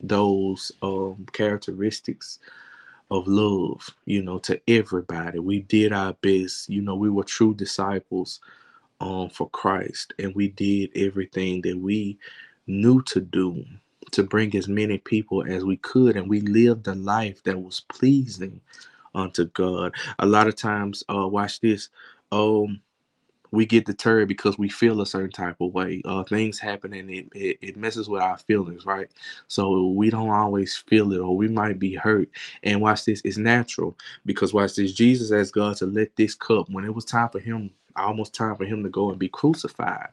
those 0.00 0.72
um, 0.82 1.26
characteristics 1.32 2.38
of 3.10 3.26
love, 3.28 3.88
you 4.06 4.22
know, 4.22 4.38
to 4.38 4.60
everybody. 4.68 5.38
We 5.38 5.60
did 5.60 5.92
our 5.92 6.14
best. 6.14 6.68
You 6.68 6.82
know, 6.82 6.94
we 6.94 7.10
were 7.10 7.24
true 7.24 7.54
disciples 7.54 8.40
um, 9.00 9.28
for 9.30 9.48
Christ, 9.50 10.14
and 10.18 10.34
we 10.34 10.48
did 10.48 10.90
everything 10.96 11.62
that 11.62 11.78
we 11.78 12.18
knew 12.66 13.02
to 13.02 13.20
do 13.20 13.64
to 14.10 14.22
bring 14.22 14.54
as 14.56 14.68
many 14.68 14.98
people 14.98 15.44
as 15.46 15.64
we 15.64 15.76
could, 15.78 16.16
and 16.16 16.28
we 16.28 16.40
lived 16.40 16.86
a 16.86 16.94
life 16.94 17.42
that 17.44 17.60
was 17.60 17.80
pleasing 17.88 18.60
unto 19.14 19.46
God. 19.46 19.94
A 20.18 20.26
lot 20.26 20.46
of 20.46 20.56
times, 20.56 21.02
uh, 21.08 21.26
watch 21.26 21.60
this. 21.60 21.88
Um, 22.32 22.80
we 23.54 23.66
get 23.66 23.86
deterred 23.86 24.28
because 24.28 24.58
we 24.58 24.68
feel 24.68 25.00
a 25.00 25.06
certain 25.06 25.30
type 25.30 25.60
of 25.60 25.72
way. 25.72 26.02
Uh, 26.04 26.24
things 26.24 26.58
happen 26.58 26.92
and 26.92 27.10
it, 27.10 27.26
it, 27.34 27.58
it, 27.62 27.76
messes 27.76 28.08
with 28.08 28.22
our 28.22 28.38
feelings, 28.38 28.84
right? 28.84 29.08
So 29.48 29.88
we 29.88 30.10
don't 30.10 30.30
always 30.30 30.76
feel 30.76 31.12
it 31.12 31.20
or 31.20 31.36
we 31.36 31.48
might 31.48 31.78
be 31.78 31.94
hurt. 31.94 32.28
And 32.62 32.80
watch 32.80 33.04
this, 33.04 33.22
it's 33.24 33.38
natural 33.38 33.96
because 34.26 34.52
watch 34.52 34.74
this, 34.74 34.92
Jesus 34.92 35.32
asked 35.32 35.54
God 35.54 35.76
to 35.78 35.86
let 35.86 36.14
this 36.16 36.34
cup, 36.34 36.68
when 36.70 36.84
it 36.84 36.94
was 36.94 37.04
time 37.04 37.28
for 37.30 37.40
him, 37.40 37.70
almost 37.96 38.34
time 38.34 38.56
for 38.56 38.64
him 38.64 38.82
to 38.82 38.88
go 38.88 39.10
and 39.10 39.18
be 39.18 39.28
crucified. 39.28 40.08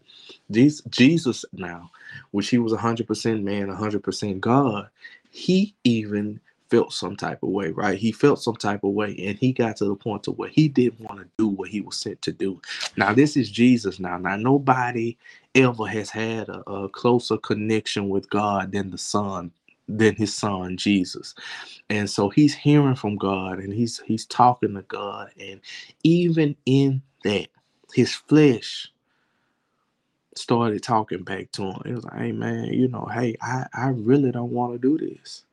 Jesus, 0.51 0.81
Jesus 0.89 1.45
now, 1.53 1.89
which 2.31 2.49
he 2.49 2.59
was 2.59 2.73
100% 2.73 3.43
man, 3.43 3.67
100% 3.67 4.39
God, 4.39 4.87
he 5.31 5.73
even 5.83 6.39
felt 6.71 6.93
some 6.93 7.17
type 7.17 7.43
of 7.43 7.49
way, 7.51 7.71
right? 7.71 7.99
He 7.99 8.13
felt 8.13 8.43
some 8.43 8.57
type 8.57 8.83
of 8.85 8.93
way, 8.93 9.15
and 9.19 9.39
he 9.39 9.53
got 9.53 9.77
to 9.77 9.85
the 9.85 9.95
point 9.95 10.23
to 10.25 10.31
where 10.33 10.49
he 10.49 10.69
didn't 10.69 11.01
want 11.01 11.21
to 11.21 11.27
do 11.39 11.49
what 11.49 11.69
he 11.69 11.81
was 11.81 11.97
sent 11.97 12.23
to 12.23 12.33
do. 12.33 12.61
Now, 12.97 13.13
this 13.13 13.37
is 13.37 13.51
Jesus. 13.51 13.99
Now, 14.01 14.17
now 14.19 14.37
nobody 14.37 15.17
ever 15.55 15.87
has 15.87 16.11
had 16.11 16.49
a, 16.49 16.61
a 16.71 16.89
closer 16.89 17.37
connection 17.37 18.09
with 18.09 18.29
God 18.31 18.73
than 18.73 18.91
the 18.91 18.99
Son, 18.99 19.51
than 19.89 20.15
his 20.15 20.35
Son 20.35 20.77
Jesus, 20.77 21.35
and 21.89 22.09
so 22.09 22.29
he's 22.29 22.55
hearing 22.55 22.95
from 22.95 23.17
God, 23.17 23.59
and 23.59 23.73
he's 23.73 24.01
he's 24.07 24.25
talking 24.27 24.75
to 24.75 24.83
God, 24.83 25.31
and 25.39 25.61
even 26.03 26.57
in 26.67 27.03
that, 27.25 27.49
his 27.95 28.15
flesh 28.15 28.91
started 30.35 30.83
talking 30.83 31.23
back 31.23 31.51
to 31.53 31.63
him. 31.63 31.81
It 31.85 31.93
was 31.95 32.05
like, 32.05 32.19
"Hey, 32.19 32.33
man, 32.33 32.73
you 32.73 32.89
know, 32.89 33.07
hey, 33.13 33.35
I 33.41 33.67
I 33.73 33.89
really 33.89 34.31
don't 34.31 34.51
want 34.51 34.73
to 34.73 34.79
do 34.79 34.97
this." 34.99 35.45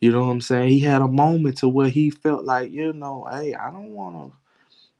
You 0.00 0.12
know 0.12 0.20
what 0.20 0.30
I'm 0.30 0.40
saying? 0.40 0.70
He 0.70 0.80
had 0.80 1.02
a 1.02 1.08
moment 1.08 1.58
to 1.58 1.68
where 1.68 1.88
he 1.88 2.10
felt 2.10 2.44
like, 2.44 2.70
you 2.70 2.92
know, 2.92 3.26
hey, 3.30 3.54
I 3.54 3.70
don't 3.70 3.90
want 3.90 4.16
to 4.16 4.36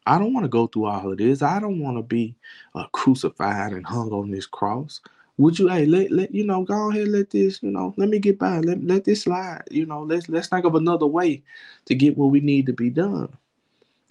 I 0.06 0.18
don't 0.18 0.32
want 0.32 0.44
to 0.44 0.48
go 0.48 0.68
through 0.68 0.86
all 0.86 1.12
of 1.12 1.18
this. 1.18 1.42
I 1.42 1.58
don't 1.58 1.80
want 1.80 1.96
to 1.96 2.02
be 2.02 2.36
uh, 2.74 2.86
crucified 2.92 3.72
and 3.72 3.84
hung 3.86 4.10
on 4.12 4.30
this 4.30 4.46
cross. 4.46 5.00
Would 5.38 5.58
you, 5.58 5.68
hey, 5.68 5.84
let, 5.84 6.12
let 6.12 6.34
you 6.34 6.46
know, 6.46 6.62
go 6.62 6.90
ahead, 6.90 7.08
let 7.08 7.30
this, 7.30 7.62
you 7.62 7.70
know, 7.70 7.92
let 7.96 8.08
me 8.08 8.18
get 8.18 8.38
by, 8.38 8.60
let, 8.60 8.82
let 8.84 9.04
this 9.04 9.22
slide. 9.22 9.62
You 9.70 9.84
know, 9.84 10.02
let's 10.02 10.28
let's 10.28 10.48
think 10.48 10.64
of 10.64 10.76
another 10.76 11.06
way 11.06 11.42
to 11.86 11.94
get 11.94 12.16
what 12.16 12.30
we 12.30 12.40
need 12.40 12.66
to 12.66 12.72
be 12.72 12.88
done. 12.88 13.36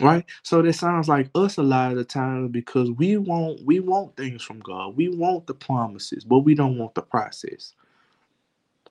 Right? 0.01 0.25
So 0.43 0.61
that 0.61 0.73
sounds 0.73 1.07
like 1.07 1.29
us 1.35 1.57
a 1.57 1.63
lot 1.63 1.91
of 1.91 1.97
the 1.97 2.03
time 2.03 2.49
because 2.49 2.91
we 2.91 3.17
want 3.17 3.63
we 3.65 3.79
want 3.79 4.17
things 4.17 4.43
from 4.43 4.59
God. 4.59 4.97
We 4.97 5.09
want 5.09 5.47
the 5.47 5.53
promises, 5.53 6.25
but 6.25 6.39
we 6.39 6.53
don't 6.53 6.77
want 6.77 6.95
the 6.95 7.01
process 7.01 7.73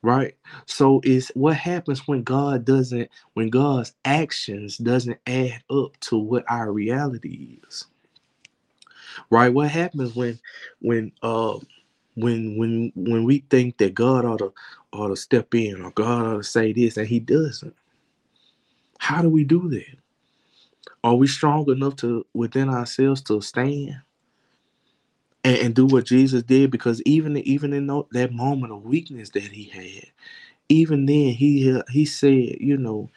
right? 0.04 0.36
So 0.66 1.00
it's 1.04 1.30
what 1.30 1.56
happens 1.56 2.08
when 2.08 2.24
god 2.24 2.66
doesn't 2.66 3.10
when 3.34 3.50
god's 3.50 3.94
actions 4.06 4.78
doesn't 4.78 5.18
add 5.26 5.62
up 5.70 5.98
to 6.02 6.18
what 6.18 6.44
our 6.48 6.72
reality 6.72 7.58
is 7.68 7.86
right? 9.30 9.52
What 9.52 9.70
happens 9.70 10.14
when 10.14 10.40
when 10.80 11.12
uh 11.22 11.58
when 12.16 12.56
when 12.58 12.92
when 12.96 13.24
we 13.24 13.44
think 13.50 13.78
that 13.78 13.94
god 13.94 14.24
ought 14.24 14.38
to 14.38 14.52
ought 14.92 15.08
to 15.08 15.16
step 15.16 15.54
in 15.54 15.82
or 15.82 15.90
god 15.92 16.26
ought 16.26 16.38
to 16.38 16.44
say 16.44 16.72
this 16.72 16.96
and 16.96 17.08
he 17.08 17.20
doesn't? 17.20 17.74
How 18.98 19.22
do 19.22 19.28
we 19.28 19.44
do 19.44 19.68
that? 19.70 19.98
Are 21.04 21.14
we 21.16 21.26
strong 21.26 21.70
enough 21.70 21.96
to 21.96 22.26
within 22.34 22.68
ourselves 22.70 23.22
to 23.22 23.40
stand 23.40 23.96
and, 25.44 25.58
and 25.58 25.74
do 25.74 25.86
what 25.86 26.06
Jesus 26.06 26.42
did 26.42 26.70
because 26.70 27.02
even 27.06 27.36
even 27.38 27.72
in 27.72 27.86
that 28.12 28.32
moment 28.32 28.72
of 28.72 28.84
weakness 28.84 29.30
that 29.30 29.44
he 29.44 29.64
had, 29.64 30.06
even 30.68 31.06
then 31.06 31.30
he 31.30 31.80
he 31.90 32.04
said, 32.04 32.56
you 32.60 32.76
know, 32.76 33.10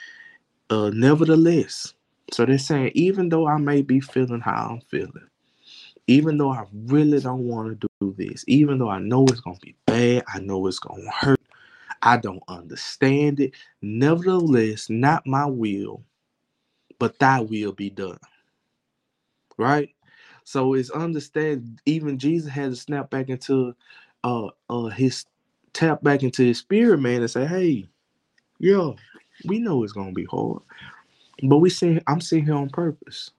uh, 0.70 0.92
nevertheless. 0.94 1.94
So 2.34 2.46
they're 2.46 2.58
saying, 2.58 2.92
even 2.96 3.30
though 3.30 3.48
I 3.48 3.58
may 3.58 3.82
be 3.82 4.02
feeling 4.02 4.42
how 4.42 4.70
I'm 4.72 4.82
feeling, 4.82 5.30
even 6.08 6.38
though 6.38 6.52
I 6.52 6.66
really 6.88 7.20
don't 7.20 7.48
want 7.48 7.82
to 7.82 7.88
do 8.02 8.16
this, 8.18 8.44
even 8.48 8.80
though 8.80 8.90
I 8.90 9.00
know 9.00 9.26
it's 9.26 9.42
gonna 9.42 9.58
be 9.62 9.76
bad, 9.86 10.24
I 10.34 10.40
know 10.40 10.68
it's 10.68 10.80
gonna 10.80 11.10
hurt, 11.12 11.40
I 12.02 12.18
don't 12.18 12.44
understand 12.48 13.40
it. 13.40 13.54
Nevertheless, 13.82 14.90
not 14.90 15.28
my 15.28 15.46
will, 15.46 16.04
but 17.00 17.20
thy 17.20 17.42
will 17.42 17.74
be 17.74 17.90
done. 17.90 18.20
Right? 19.58 19.90
So 20.48 20.76
it's 20.76 20.92
understand 20.92 21.82
even 21.86 22.18
Jesus 22.18 22.50
had 22.50 22.70
to 22.70 22.78
snap 22.78 23.10
back 23.10 23.28
into 23.28 23.76
uh 24.24 24.48
uh 24.70 24.86
his 24.86 25.26
tap 25.74 26.02
back 26.02 26.24
into 26.24 26.42
his 26.42 26.60
spirit 26.60 27.02
man 27.02 27.20
and 27.20 27.30
say, 27.30 27.46
Hey, 27.46 27.90
yo, 28.58 28.96
we 29.44 29.60
know 29.60 29.84
it's 29.84 29.92
gonna 29.92 30.14
be 30.14 30.24
hard. 30.24 30.62
But 31.44 31.58
we 31.58 31.70
see 31.70 32.00
I'm 32.08 32.22
sitting 32.22 32.46
here 32.46 32.56
on 32.56 32.70
purpose. 32.70 33.32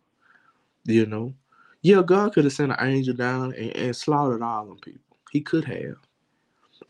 You 0.85 1.07
know? 1.07 1.33
Yeah, 1.81 2.03
God 2.03 2.35
could 2.35 2.45
have 2.45 2.53
sent 2.53 2.73
an 2.73 2.79
angel 2.87 3.15
down 3.15 3.55
and, 3.55 3.75
and 3.75 3.97
slaughtered 3.97 4.43
all 4.43 4.67
them 4.67 4.79
people. 4.79 5.17
He 5.31 5.41
could 5.41 5.65
have. 5.65 5.97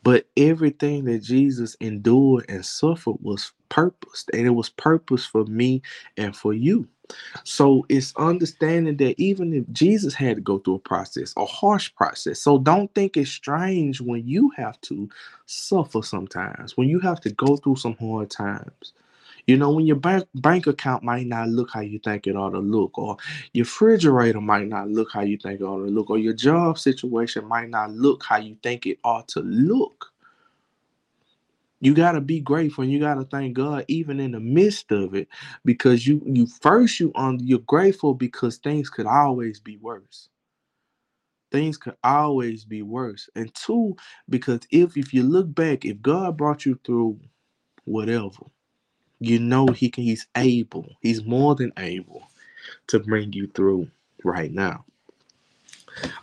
But 0.02 0.26
everything 0.36 1.04
that 1.04 1.20
Jesus 1.22 1.76
endured 1.80 2.46
and 2.48 2.66
suffered 2.66 3.18
was 3.20 3.52
purposed, 3.68 4.30
and 4.32 4.46
it 4.46 4.50
was 4.50 4.70
purpose 4.70 5.24
for 5.24 5.44
me 5.44 5.82
and 6.16 6.36
for 6.36 6.52
you. 6.52 6.88
So 7.44 7.86
it's 7.88 8.14
understanding 8.16 8.96
that 8.98 9.20
even 9.20 9.54
if 9.54 9.64
Jesus 9.72 10.14
had 10.14 10.36
to 10.36 10.42
go 10.42 10.58
through 10.58 10.74
a 10.74 10.80
process, 10.80 11.32
a 11.36 11.46
harsh 11.46 11.94
process. 11.94 12.40
So 12.40 12.58
don't 12.58 12.94
think 12.94 13.16
it's 13.16 13.30
strange 13.30 14.00
when 14.00 14.26
you 14.26 14.50
have 14.56 14.80
to 14.82 15.08
suffer 15.46 16.02
sometimes, 16.02 16.76
when 16.76 16.88
you 16.88 17.00
have 17.00 17.20
to 17.22 17.30
go 17.30 17.56
through 17.56 17.76
some 17.76 17.96
hard 17.98 18.30
times. 18.30 18.92
You 19.46 19.56
know, 19.56 19.70
when 19.72 19.86
your 19.86 19.96
bank 19.96 20.26
bank 20.34 20.66
account 20.66 21.02
might 21.02 21.26
not 21.26 21.48
look 21.48 21.70
how 21.72 21.80
you 21.80 21.98
think 22.00 22.26
it 22.26 22.36
ought 22.36 22.50
to 22.50 22.58
look, 22.58 22.98
or 22.98 23.16
your 23.54 23.64
refrigerator 23.64 24.42
might 24.42 24.68
not 24.68 24.90
look 24.90 25.08
how 25.12 25.22
you 25.22 25.38
think 25.38 25.60
it 25.60 25.64
ought 25.64 25.78
to 25.84 25.90
look, 25.90 26.10
or 26.10 26.18
your 26.18 26.34
job 26.34 26.78
situation 26.78 27.46
might 27.46 27.70
not 27.70 27.90
look 27.92 28.22
how 28.24 28.36
you 28.36 28.56
think 28.62 28.86
it 28.86 28.98
ought 29.04 29.26
to 29.28 29.40
look. 29.40 30.12
You 31.80 31.94
gotta 31.94 32.20
be 32.20 32.40
grateful 32.40 32.84
and 32.84 32.92
you 32.92 33.00
gotta 33.00 33.24
thank 33.24 33.54
God 33.54 33.84
even 33.88 34.20
in 34.20 34.32
the 34.32 34.40
midst 34.40 34.92
of 34.92 35.14
it, 35.14 35.28
because 35.64 36.06
you 36.06 36.22
you 36.26 36.46
first 36.46 37.00
you 37.00 37.12
on 37.16 37.40
you're 37.46 37.60
grateful 37.60 38.14
because 38.14 38.58
things 38.58 38.90
could 38.90 39.06
always 39.06 39.60
be 39.60 39.78
worse. 39.78 40.28
Things 41.52 41.78
could 41.78 41.96
always 42.04 42.64
be 42.64 42.82
worse. 42.82 43.28
And 43.36 43.54
two, 43.54 43.96
because 44.28 44.60
if 44.70 44.96
if 44.96 45.14
you 45.14 45.22
look 45.24 45.54
back, 45.54 45.84
if 45.86 46.02
God 46.02 46.36
brought 46.36 46.66
you 46.66 46.78
through 46.84 47.20
whatever, 47.84 48.46
you 49.20 49.38
know 49.38 49.66
he 49.68 49.90
can 49.90 50.04
he's 50.04 50.26
able 50.36 50.86
he's 51.00 51.24
more 51.24 51.54
than 51.54 51.72
able 51.78 52.22
to 52.88 53.00
bring 53.00 53.32
you 53.32 53.48
through 53.48 53.88
right 54.24 54.52
now 54.52 54.84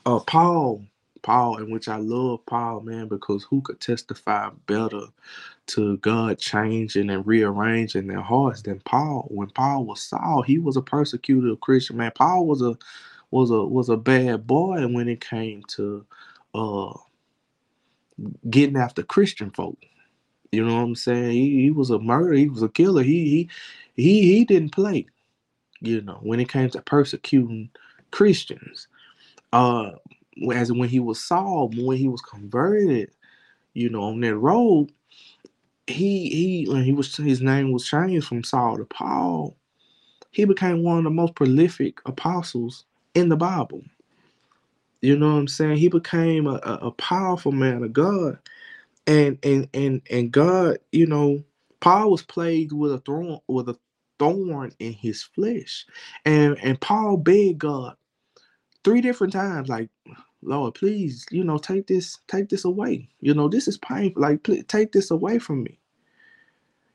uh 0.06 0.20
paul 0.22 0.84
paul 1.26 1.58
in 1.60 1.72
which 1.72 1.90
i 1.90 1.98
love 1.98 2.46
paul 2.48 2.82
man 2.82 3.10
because 3.10 3.44
who 3.46 3.62
could 3.62 3.82
testify 3.82 4.50
better 4.68 5.02
to 5.68 5.98
god 6.00 6.40
changing 6.40 7.10
and 7.10 7.28
rearranging 7.28 8.08
their 8.08 8.22
hearts 8.22 8.64
than 8.64 8.80
paul 8.82 9.28
when 9.32 9.50
paul 9.52 9.86
was 9.86 10.02
saul 10.04 10.44
he 10.44 10.60
was 10.60 10.78
a 10.78 10.84
persecuted 10.84 11.60
christian 11.62 11.98
man 11.98 12.12
paul 12.16 12.48
was 12.48 12.62
a 12.64 12.78
was 13.32 13.52
a 13.52 13.64
was 13.66 13.90
a 13.90 13.98
bad 13.98 14.48
boy 14.48 14.76
and 14.78 14.96
when 14.96 15.10
it 15.10 15.22
came 15.22 15.64
to 15.68 16.06
uh 16.56 16.94
getting 18.50 18.78
after 18.78 19.04
christian 19.04 19.52
folk 19.52 19.78
you 20.52 20.66
know 20.66 20.76
what 20.78 20.84
I'm 20.84 20.96
saying? 20.96 21.32
He, 21.34 21.64
he 21.64 21.72
was 21.72 21.92
a 21.92 22.00
murderer. 22.00 22.36
He 22.36 22.50
was 22.50 22.64
a 22.64 22.70
killer. 22.70 23.04
He 23.04 23.50
he 23.96 24.04
he 24.04 24.24
he 24.36 24.46
didn't 24.46 24.72
play. 24.74 25.08
You 25.82 26.02
know, 26.02 26.20
when 26.24 26.40
it 26.40 26.50
came 26.50 26.70
to 26.72 26.82
persecuting 26.82 27.70
Christians, 28.12 28.88
uh, 29.54 29.92
as 30.54 30.72
when 30.72 30.90
he 30.90 31.00
was 31.00 31.24
Saul, 31.24 31.72
when 31.76 31.98
he 31.98 32.08
was 32.10 32.22
converted, 32.22 33.12
you 33.74 33.90
know, 33.90 34.04
on 34.04 34.22
that 34.22 34.38
road, 34.38 34.92
he 35.88 36.30
he 36.30 36.68
when 36.70 36.84
he 36.84 36.94
was 36.94 37.16
his 37.18 37.42
name 37.42 37.72
was 37.72 37.88
changed 37.88 38.28
from 38.28 38.44
Saul 38.44 38.78
to 38.78 38.86
Paul. 38.86 39.58
He 40.32 40.46
became 40.46 40.84
one 40.84 41.00
of 41.00 41.06
the 41.06 41.10
most 41.12 41.36
prolific 41.36 42.00
apostles 42.06 42.86
in 43.16 43.30
the 43.30 43.38
Bible. 43.38 43.84
You 45.02 45.18
know 45.18 45.34
what 45.34 45.40
I'm 45.40 45.48
saying? 45.50 45.78
He 45.78 45.90
became 45.90 46.48
a, 46.48 46.56
a, 46.64 46.80
a 46.88 46.92
powerful 46.92 47.52
man 47.54 47.84
of 47.84 47.94
God 47.94 48.38
and 49.08 49.38
and 49.44 49.70
and 49.74 50.02
and 50.10 50.32
God, 50.32 50.80
you 50.92 51.08
know, 51.08 51.44
Paul 51.82 52.12
was 52.12 52.24
plagued 52.24 52.72
with 52.74 52.94
a 52.94 53.00
thorn 53.00 53.40
with 53.48 53.70
a 53.70 53.78
thorn 54.20 54.74
in 54.80 54.94
his 54.94 55.24
flesh, 55.24 55.86
and 56.26 56.58
and 56.64 56.80
Paul 56.80 57.18
begged 57.18 57.60
God 57.60 57.96
three 58.84 59.02
different 59.02 59.34
times, 59.34 59.70
like, 59.70 59.90
Lord, 60.46 60.76
please, 60.76 61.26
you 61.32 61.44
know, 61.44 61.58
take 61.60 61.88
this, 61.88 62.20
take 62.28 62.50
this 62.50 62.66
away. 62.66 63.10
You 63.22 63.34
know, 63.36 63.50
this 63.50 63.68
is 63.68 63.78
painful. 63.80 64.22
Like, 64.22 64.44
please, 64.44 64.66
take 64.68 64.94
this 64.94 65.12
away 65.12 65.40
from 65.40 65.64
me. 65.64 65.80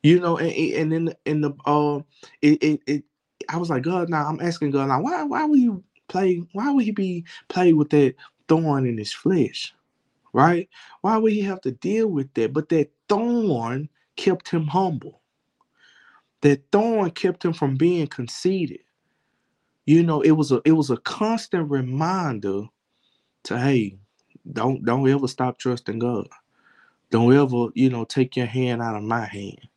You 0.03 0.19
know, 0.19 0.37
and 0.37 0.51
and 0.53 0.93
in 0.93 1.15
in 1.25 1.41
the 1.41 1.51
uh, 1.65 1.99
it, 2.41 2.63
it 2.63 2.81
it 2.87 3.03
I 3.49 3.57
was 3.57 3.69
like, 3.69 3.83
God, 3.83 4.09
now 4.09 4.27
I'm 4.27 4.41
asking 4.41 4.71
God, 4.71 4.89
now 4.89 5.01
why 5.01 5.23
why 5.23 5.45
would 5.45 5.59
you 5.59 5.83
play? 6.09 6.43
Why 6.53 6.71
would 6.71 6.85
he 6.85 6.91
be 6.91 7.25
played 7.49 7.75
with 7.75 7.91
that 7.91 8.15
thorn 8.49 8.85
in 8.87 8.97
his 8.97 9.13
flesh? 9.13 9.65
right? 10.33 10.69
Why 11.01 11.17
would 11.17 11.33
he 11.33 11.41
have 11.43 11.61
to 11.63 11.71
deal 11.73 12.09
with 12.09 12.33
that? 12.35 12.53
But 12.53 12.69
that 12.71 12.91
thorn 13.09 13.89
kept 14.17 14.49
him 14.49 14.67
humble. 14.67 15.21
That 16.41 16.63
thorn 16.71 17.11
kept 17.11 17.45
him 17.45 17.53
from 17.53 17.75
being 17.77 18.07
conceited. 18.07 18.81
You 19.85 20.03
know, 20.03 20.21
it 20.21 20.31
was 20.33 20.51
a 20.51 20.61
it 20.65 20.73
was 20.73 20.91
a 20.91 20.97
constant 20.97 21.69
reminder 21.71 22.63
to 23.43 23.59
hey, 23.59 23.97
don't 24.51 24.83
don't 24.83 25.09
ever 25.09 25.27
stop 25.27 25.57
trusting 25.57 25.99
God. 25.99 26.27
Don't 27.09 27.33
ever, 27.35 27.67
you 27.73 27.89
know, 27.89 28.05
take 28.05 28.35
your 28.35 28.45
hand 28.45 28.81
out 28.81 28.95
of 28.95 29.03
my 29.03 29.25
hand. 29.25 29.67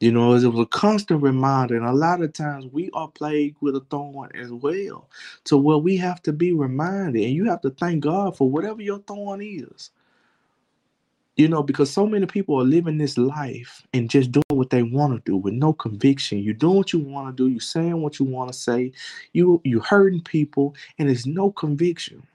You 0.00 0.12
know, 0.12 0.34
it 0.34 0.44
was 0.44 0.58
a 0.58 0.66
constant 0.66 1.22
reminder, 1.22 1.76
and 1.76 1.86
a 1.86 1.92
lot 1.92 2.20
of 2.20 2.34
times 2.34 2.66
we 2.70 2.90
are 2.92 3.08
plagued 3.08 3.56
with 3.62 3.76
a 3.76 3.80
thorn 3.88 4.30
as 4.34 4.52
well, 4.52 5.08
to 5.44 5.56
where 5.56 5.78
we 5.78 5.96
have 5.96 6.20
to 6.24 6.34
be 6.34 6.52
reminded, 6.52 7.24
and 7.24 7.32
you 7.32 7.46
have 7.46 7.62
to 7.62 7.70
thank 7.70 8.00
God 8.04 8.36
for 8.36 8.50
whatever 8.50 8.82
your 8.82 8.98
thorn 8.98 9.40
is. 9.40 9.90
You 11.36 11.48
know, 11.48 11.62
because 11.62 11.90
so 11.90 12.06
many 12.06 12.26
people 12.26 12.60
are 12.60 12.64
living 12.64 12.98
this 12.98 13.16
life 13.16 13.86
and 13.94 14.08
just 14.10 14.32
doing 14.32 14.44
what 14.50 14.70
they 14.70 14.82
want 14.82 15.14
to 15.14 15.30
do 15.30 15.36
with 15.36 15.54
no 15.54 15.72
conviction. 15.72 16.38
You're 16.38 16.54
doing 16.54 16.76
what 16.76 16.92
you 16.92 16.98
want 16.98 17.34
to 17.34 17.42
do. 17.42 17.50
You're 17.50 17.60
saying 17.60 18.00
what 18.00 18.18
you 18.18 18.24
want 18.26 18.52
to 18.52 18.58
say. 18.58 18.92
You 19.32 19.60
you 19.64 19.80
hurting 19.80 20.22
people, 20.22 20.74
and 20.98 21.08
there's 21.08 21.26
no 21.26 21.52
conviction. 21.52 22.26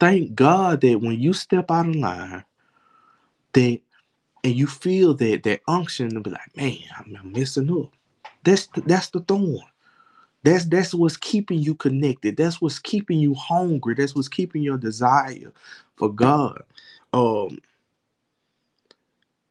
Thank 0.00 0.34
God 0.34 0.80
that 0.82 1.00
when 1.00 1.20
you 1.20 1.32
step 1.32 1.70
out 1.70 1.88
of 1.88 1.96
line, 1.96 2.44
that 3.54 3.80
and 4.44 4.54
you 4.54 4.66
feel 4.66 5.14
that 5.14 5.42
that 5.44 5.60
unction 5.68 6.14
to 6.14 6.20
be 6.20 6.30
like, 6.30 6.56
man, 6.56 6.78
I'm 6.96 7.32
messing 7.32 7.70
up. 7.70 7.92
That's 8.44 8.66
the, 8.68 8.82
that's 8.82 9.10
the 9.10 9.20
thorn. 9.20 9.60
That's 10.44 10.64
that's 10.66 10.94
what's 10.94 11.16
keeping 11.16 11.58
you 11.58 11.74
connected. 11.74 12.36
That's 12.36 12.60
what's 12.60 12.78
keeping 12.78 13.18
you 13.18 13.34
hungry. 13.34 13.94
That's 13.94 14.14
what's 14.14 14.28
keeping 14.28 14.62
your 14.62 14.78
desire 14.78 15.52
for 15.96 16.12
God. 16.12 16.62
Um, 17.12 17.58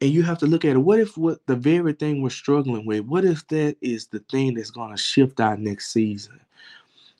and 0.00 0.10
you 0.10 0.22
have 0.22 0.38
to 0.38 0.46
look 0.46 0.64
at 0.64 0.76
it. 0.76 0.78
What 0.80 1.00
if 1.00 1.16
what 1.16 1.46
the 1.46 1.56
very 1.56 1.92
thing 1.92 2.22
we're 2.22 2.30
struggling 2.30 2.86
with? 2.86 3.00
What 3.06 3.24
if 3.24 3.46
that 3.48 3.76
is 3.80 4.08
the 4.08 4.20
thing 4.30 4.54
that's 4.54 4.70
going 4.70 4.90
to 4.92 4.96
shift 5.02 5.40
our 5.40 5.56
next 5.56 5.92
season, 5.92 6.40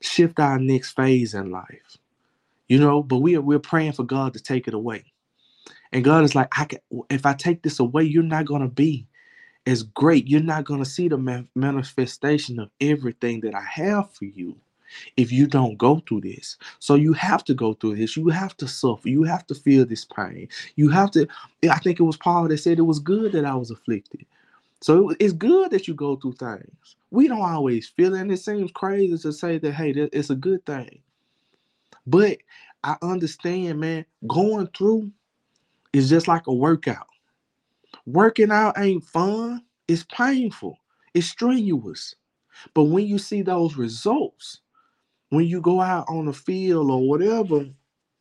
shift 0.03 0.41
our 0.41 0.59
next 0.59 0.93
phase 0.93 1.35
in 1.35 1.51
life? 1.51 1.99
You 2.69 2.79
know, 2.81 3.03
but 3.03 3.19
we 3.19 3.37
are 3.37 3.41
we're 3.43 3.59
praying 3.61 3.93
for 3.93 4.05
God 4.05 4.35
to 4.35 4.41
take 4.41 4.69
it 4.69 4.75
away. 4.75 5.05
And 5.93 6.05
God 6.05 6.25
is 6.25 6.35
like, 6.35 6.49
I 6.59 6.67
can, 6.67 6.81
if 7.11 7.27
I 7.27 7.35
take 7.35 7.63
this 7.63 7.81
away, 7.81 8.05
you're 8.05 8.23
not 8.23 8.47
going 8.47 8.63
to 8.63 8.69
be 8.69 9.09
as 9.67 9.83
great. 9.85 10.29
You're 10.29 10.43
not 10.43 10.65
going 10.65 10.83
to 10.83 10.91
see 10.91 11.09
the 11.09 11.19
manifestation 11.55 12.61
of 12.61 12.71
everything 12.81 13.41
that 13.43 13.55
I 13.55 13.63
have 13.63 14.13
for 14.15 14.27
you 14.27 14.57
if 15.17 15.33
you 15.33 15.47
don't 15.47 15.79
go 15.79 16.03
through 16.09 16.23
this. 16.23 16.59
So 16.81 16.97
you 16.97 17.15
have 17.15 17.45
to 17.47 17.55
go 17.55 17.75
through 17.75 17.97
this. 17.97 18.17
You 18.17 18.29
have 18.31 18.57
to 18.59 18.69
suffer. 18.69 19.09
You 19.09 19.25
have 19.25 19.47
to 19.49 19.57
feel 19.57 19.87
this 19.87 20.05
pain. 20.05 20.49
You 20.77 20.91
have 20.91 21.11
to. 21.13 21.27
I 21.71 21.79
think 21.81 22.01
it 22.01 22.05
was 22.05 22.19
Paul 22.19 22.49
that 22.49 22.59
said 22.59 22.79
it 22.79 22.83
was 22.83 23.01
good 23.01 23.33
that 23.33 23.45
I 23.47 23.55
was 23.57 23.71
afflicted. 23.71 24.27
So 24.83 25.15
it's 25.21 25.35
good 25.35 25.73
that 25.73 25.89
you 25.89 25.95
go 25.95 26.17
through 26.17 26.35
things. 26.35 26.97
We 27.11 27.29
don't 27.29 27.43
always 27.43 27.89
feel 27.89 28.15
it, 28.15 28.21
and 28.23 28.33
it 28.33 28.39
seems 28.39 28.73
crazy 28.73 29.19
to 29.19 29.33
say 29.33 29.59
that, 29.59 29.73
hey, 29.73 29.93
it's 30.13 30.31
a 30.31 30.37
good 30.37 30.65
thing. 30.67 31.01
But 32.07 32.39
I 32.85 32.97
understand, 33.03 33.81
man, 33.81 34.07
going 34.27 34.69
through 34.77 35.13
is 35.93 36.11
just 36.11 36.29
like 36.29 36.47
a 36.47 36.55
workout. 36.55 37.07
Working 38.07 38.51
out 38.51 38.79
ain't 38.79 39.05
fun, 39.05 39.65
it's 39.89 40.05
painful, 40.13 40.79
it's 41.15 41.29
strenuous. 41.29 42.15
But 42.75 42.85
when 42.85 43.07
you 43.07 43.19
see 43.19 43.43
those 43.43 43.77
results, 43.77 44.61
when 45.31 45.47
you 45.47 45.61
go 45.61 45.81
out 45.81 46.07
on 46.09 46.27
the 46.27 46.33
field 46.33 46.91
or 46.91 47.09
whatever 47.09 47.67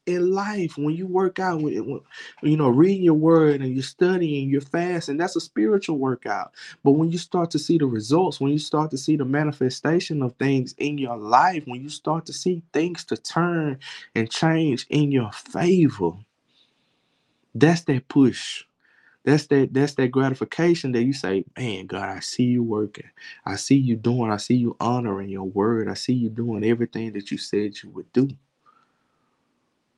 in 0.07 0.31
life, 0.31 0.77
when 0.77 0.95
you 0.95 1.07
work 1.07 1.39
out, 1.39 1.61
when, 1.61 2.01
you 2.43 2.57
know, 2.57 2.69
reading 2.69 3.03
your 3.03 3.15
word 3.15 3.61
and 3.61 3.75
you're 3.75 3.83
studying, 3.83 4.49
you're 4.49 4.61
fasting, 4.61 5.17
that's 5.17 5.37
a 5.37 5.41
spiritual 5.41 5.99
workout. 5.99 6.53
But 6.83 6.93
when 6.93 7.11
you 7.11 7.19
start 7.19 7.51
to 7.51 7.59
see 7.59 7.77
the 7.79 7.87
results, 7.87 8.41
when 8.41 8.53
you 8.53 8.59
start 8.59 8.91
to 8.91 8.99
see 8.99 9.17
the 9.17 9.25
manifestation 9.25 10.23
of 10.23 10.35
things 10.37 10.75
in 10.79 10.97
your 10.99 11.17
life, 11.17 11.63
when 11.67 11.81
you 11.83 11.89
start 11.89 12.25
to 12.27 12.33
see 12.33 12.63
things 12.73 13.05
to 13.05 13.17
turn 13.17 13.79
and 14.15 14.31
change 14.31 14.87
in 14.89 15.11
your 15.11 15.31
favor, 15.33 16.13
that's 17.55 17.83
that 17.83 18.07
push. 18.09 18.65
That's 19.25 19.47
that 19.47 19.73
that's 19.73 19.95
that 19.95 20.09
gratification 20.09 20.93
that 20.93 21.03
you 21.03 21.13
say, 21.13 21.45
man, 21.57 21.87
God, 21.87 22.09
I 22.09 22.21
see 22.21 22.45
you 22.45 22.63
working. 22.63 23.09
I 23.45 23.55
see 23.57 23.75
you 23.75 23.95
doing, 23.95 24.31
I 24.31 24.37
see 24.37 24.55
you 24.55 24.75
honoring 24.79 25.29
your 25.29 25.43
word. 25.43 25.89
I 25.89 25.93
see 25.95 26.13
you 26.13 26.29
doing 26.29 26.63
everything 26.63 27.13
that 27.13 27.31
you 27.31 27.37
said 27.37 27.75
you 27.83 27.91
would 27.91 28.11
do. 28.13 28.29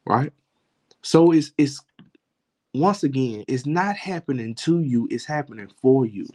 Right? 0.10 0.34
So 1.04 1.32
it's 1.32 1.54
it's 1.58 1.82
once 2.74 3.04
again, 3.04 3.46
it's 3.48 3.66
not 3.66 3.96
happening 3.96 4.56
to 4.56 4.82
you, 4.82 5.08
it's 5.12 5.26
happening 5.26 5.70
for 5.82 6.06
you. 6.06 6.28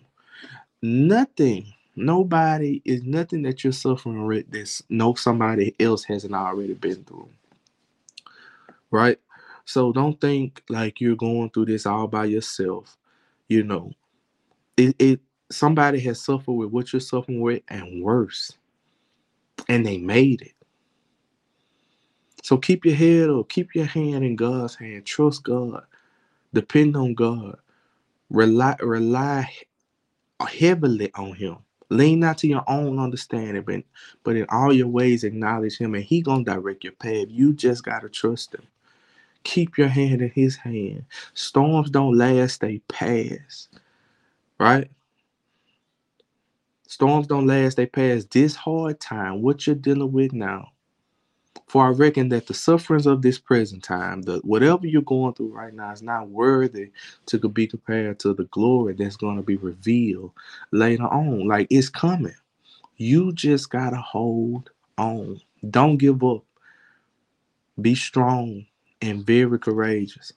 Nothing, 0.83 1.73
nobody 1.97 2.83
is 2.85 3.03
nothing 3.03 3.43
that 3.43 3.65
you're 3.65 3.73
suffering 3.73 4.27
with 4.27 4.51
that's 4.51 4.83
no 4.89 5.15
somebody 5.15 5.75
else 5.81 6.05
hasn't 6.05 6.35
already 6.35 6.75
been 6.75 7.05
through. 7.05 7.29
Right? 8.91 9.19
So 9.65 9.93
don't 9.93 10.21
think 10.21 10.63
like 10.69 11.01
you're 11.01 11.17
going 11.17 11.51
through 11.51 11.67
this 11.67 11.87
all 11.87 12.07
by 12.07 12.27
yourself. 12.27 12.97
You 13.49 13.65
know, 13.65 13.93
it, 14.77 14.97
it 14.99 15.21
somebody 15.51 16.01
has 16.01 16.21
suffered 16.23 16.53
with 16.53 16.71
what 16.71 16.93
you're 16.93 17.01
suffering 17.01 17.41
with 17.41 17.63
and 17.69 18.03
worse. 18.03 18.53
And 19.69 19.87
they 19.87 19.99
made 19.99 20.43
it. 20.43 20.54
So 22.45 22.59
keep 22.59 22.85
your 22.87 22.97
head 22.97 23.31
up, 23.31 23.49
keep 23.51 23.75
your 23.75 23.87
hand 23.87 24.25
in 24.25 24.37
God's 24.37 24.77
hand, 24.77 25.07
trust 25.07 25.45
God, 25.45 25.85
depend 26.55 26.97
on 26.97 27.15
God, 27.15 27.59
rely, 28.31 28.77
rely 28.81 29.51
heavily 30.49 31.13
on 31.15 31.35
him. 31.35 31.59
Lean 31.91 32.21
not 32.21 32.39
to 32.39 32.49
your 32.49 32.65
own 32.69 32.99
understanding, 32.99 33.63
but, 33.65 33.83
but 34.25 34.37
in 34.37 34.47
all 34.51 34.73
your 34.73 34.89
ways 34.89 35.25
acknowledge 35.25 35.79
him, 35.79 35.95
and 35.95 36.05
he 36.05 36.23
gonna 36.23 36.45
direct 36.45 36.85
your 36.85 36.95
path. 36.95 37.27
You 37.31 37.55
just 37.55 37.85
gotta 37.85 38.09
trust 38.11 38.55
him. 38.55 38.67
Keep 39.45 39.79
your 39.79 39.89
hand 39.89 40.23
in 40.23 40.31
his 40.31 40.57
hand. 40.57 41.07
Storms 41.35 41.91
don't 41.91 42.19
last, 42.19 42.61
they 42.61 42.81
pass. 42.89 43.69
Right? 44.61 44.91
Storms 46.89 47.27
don't 47.29 47.47
last, 47.49 47.77
they 47.79 47.87
pass. 47.87 48.27
This 48.27 48.57
hard 48.57 49.01
time, 49.01 49.43
what 49.43 49.67
you're 49.67 49.77
dealing 49.77 50.13
with 50.13 50.33
now. 50.35 50.71
For 51.67 51.87
I 51.87 51.91
reckon 51.91 52.29
that 52.31 52.47
the 52.47 52.55
sufferings 52.55 53.07
of 53.07 53.23
this 53.23 53.39
present 53.39 53.83
time, 53.83 54.23
the 54.23 54.39
whatever 54.45 54.87
you're 54.87 55.03
going 55.03 55.35
through 55.35 55.53
right 55.55 55.75
now, 55.75 55.93
is 55.93 56.03
not 56.03 56.29
worthy 56.29 56.91
to 57.27 57.39
be 57.49 57.67
compared 57.67 58.21
to 58.21 58.35
the 58.35 58.45
glory 58.45 58.95
that's 58.95 59.17
going 59.17 59.37
to 59.37 59.43
be 59.43 59.57
revealed 59.57 60.33
later 60.73 61.05
on. 61.05 61.49
Like 61.49 61.67
it's 61.71 61.89
coming. 61.89 62.35
You 62.97 63.33
just 63.33 63.71
gotta 63.71 63.97
hold 63.97 64.71
on. 64.99 65.41
Don't 65.71 65.97
give 65.97 66.23
up. 66.23 66.45
Be 67.81 67.95
strong 67.95 68.67
and 69.03 69.27
very 69.27 69.59
courageous. 69.59 70.33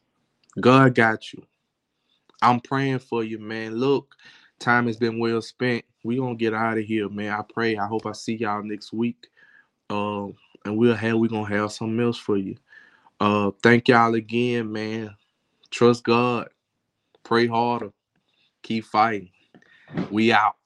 God 0.59 0.95
got 0.95 1.33
you. 1.33 1.43
I'm 2.41 2.59
praying 2.59 2.99
for 2.99 3.23
you, 3.23 3.39
man. 3.39 3.75
Look, 3.75 4.15
time 4.59 4.87
has 4.87 4.97
been 4.97 5.19
well 5.19 5.41
spent. 5.41 5.85
We 6.03 6.17
gonna 6.17 6.35
get 6.35 6.53
out 6.53 6.77
of 6.77 6.85
here, 6.85 7.09
man. 7.09 7.31
I 7.33 7.41
pray. 7.53 7.77
I 7.77 7.87
hope 7.87 8.05
I 8.05 8.13
see 8.13 8.35
y'all 8.35 8.63
next 8.63 8.93
week. 8.93 9.27
Uh, 9.89 10.27
and 10.67 10.77
we'll 10.77 10.95
have 10.95 11.17
we're 11.17 11.29
gonna 11.29 11.49
have 11.49 11.73
something 11.73 12.01
else 12.01 12.19
for 12.19 12.37
you. 12.37 12.57
Uh, 13.19 13.51
thank 13.63 13.87
y'all 13.89 14.15
again, 14.15 14.71
man. 14.71 15.15
Trust 15.71 16.03
God. 16.03 16.49
Pray 17.23 17.47
harder. 17.47 17.91
Keep 18.63 18.85
fighting. 18.85 19.31
We 20.11 20.33
out. 20.33 20.56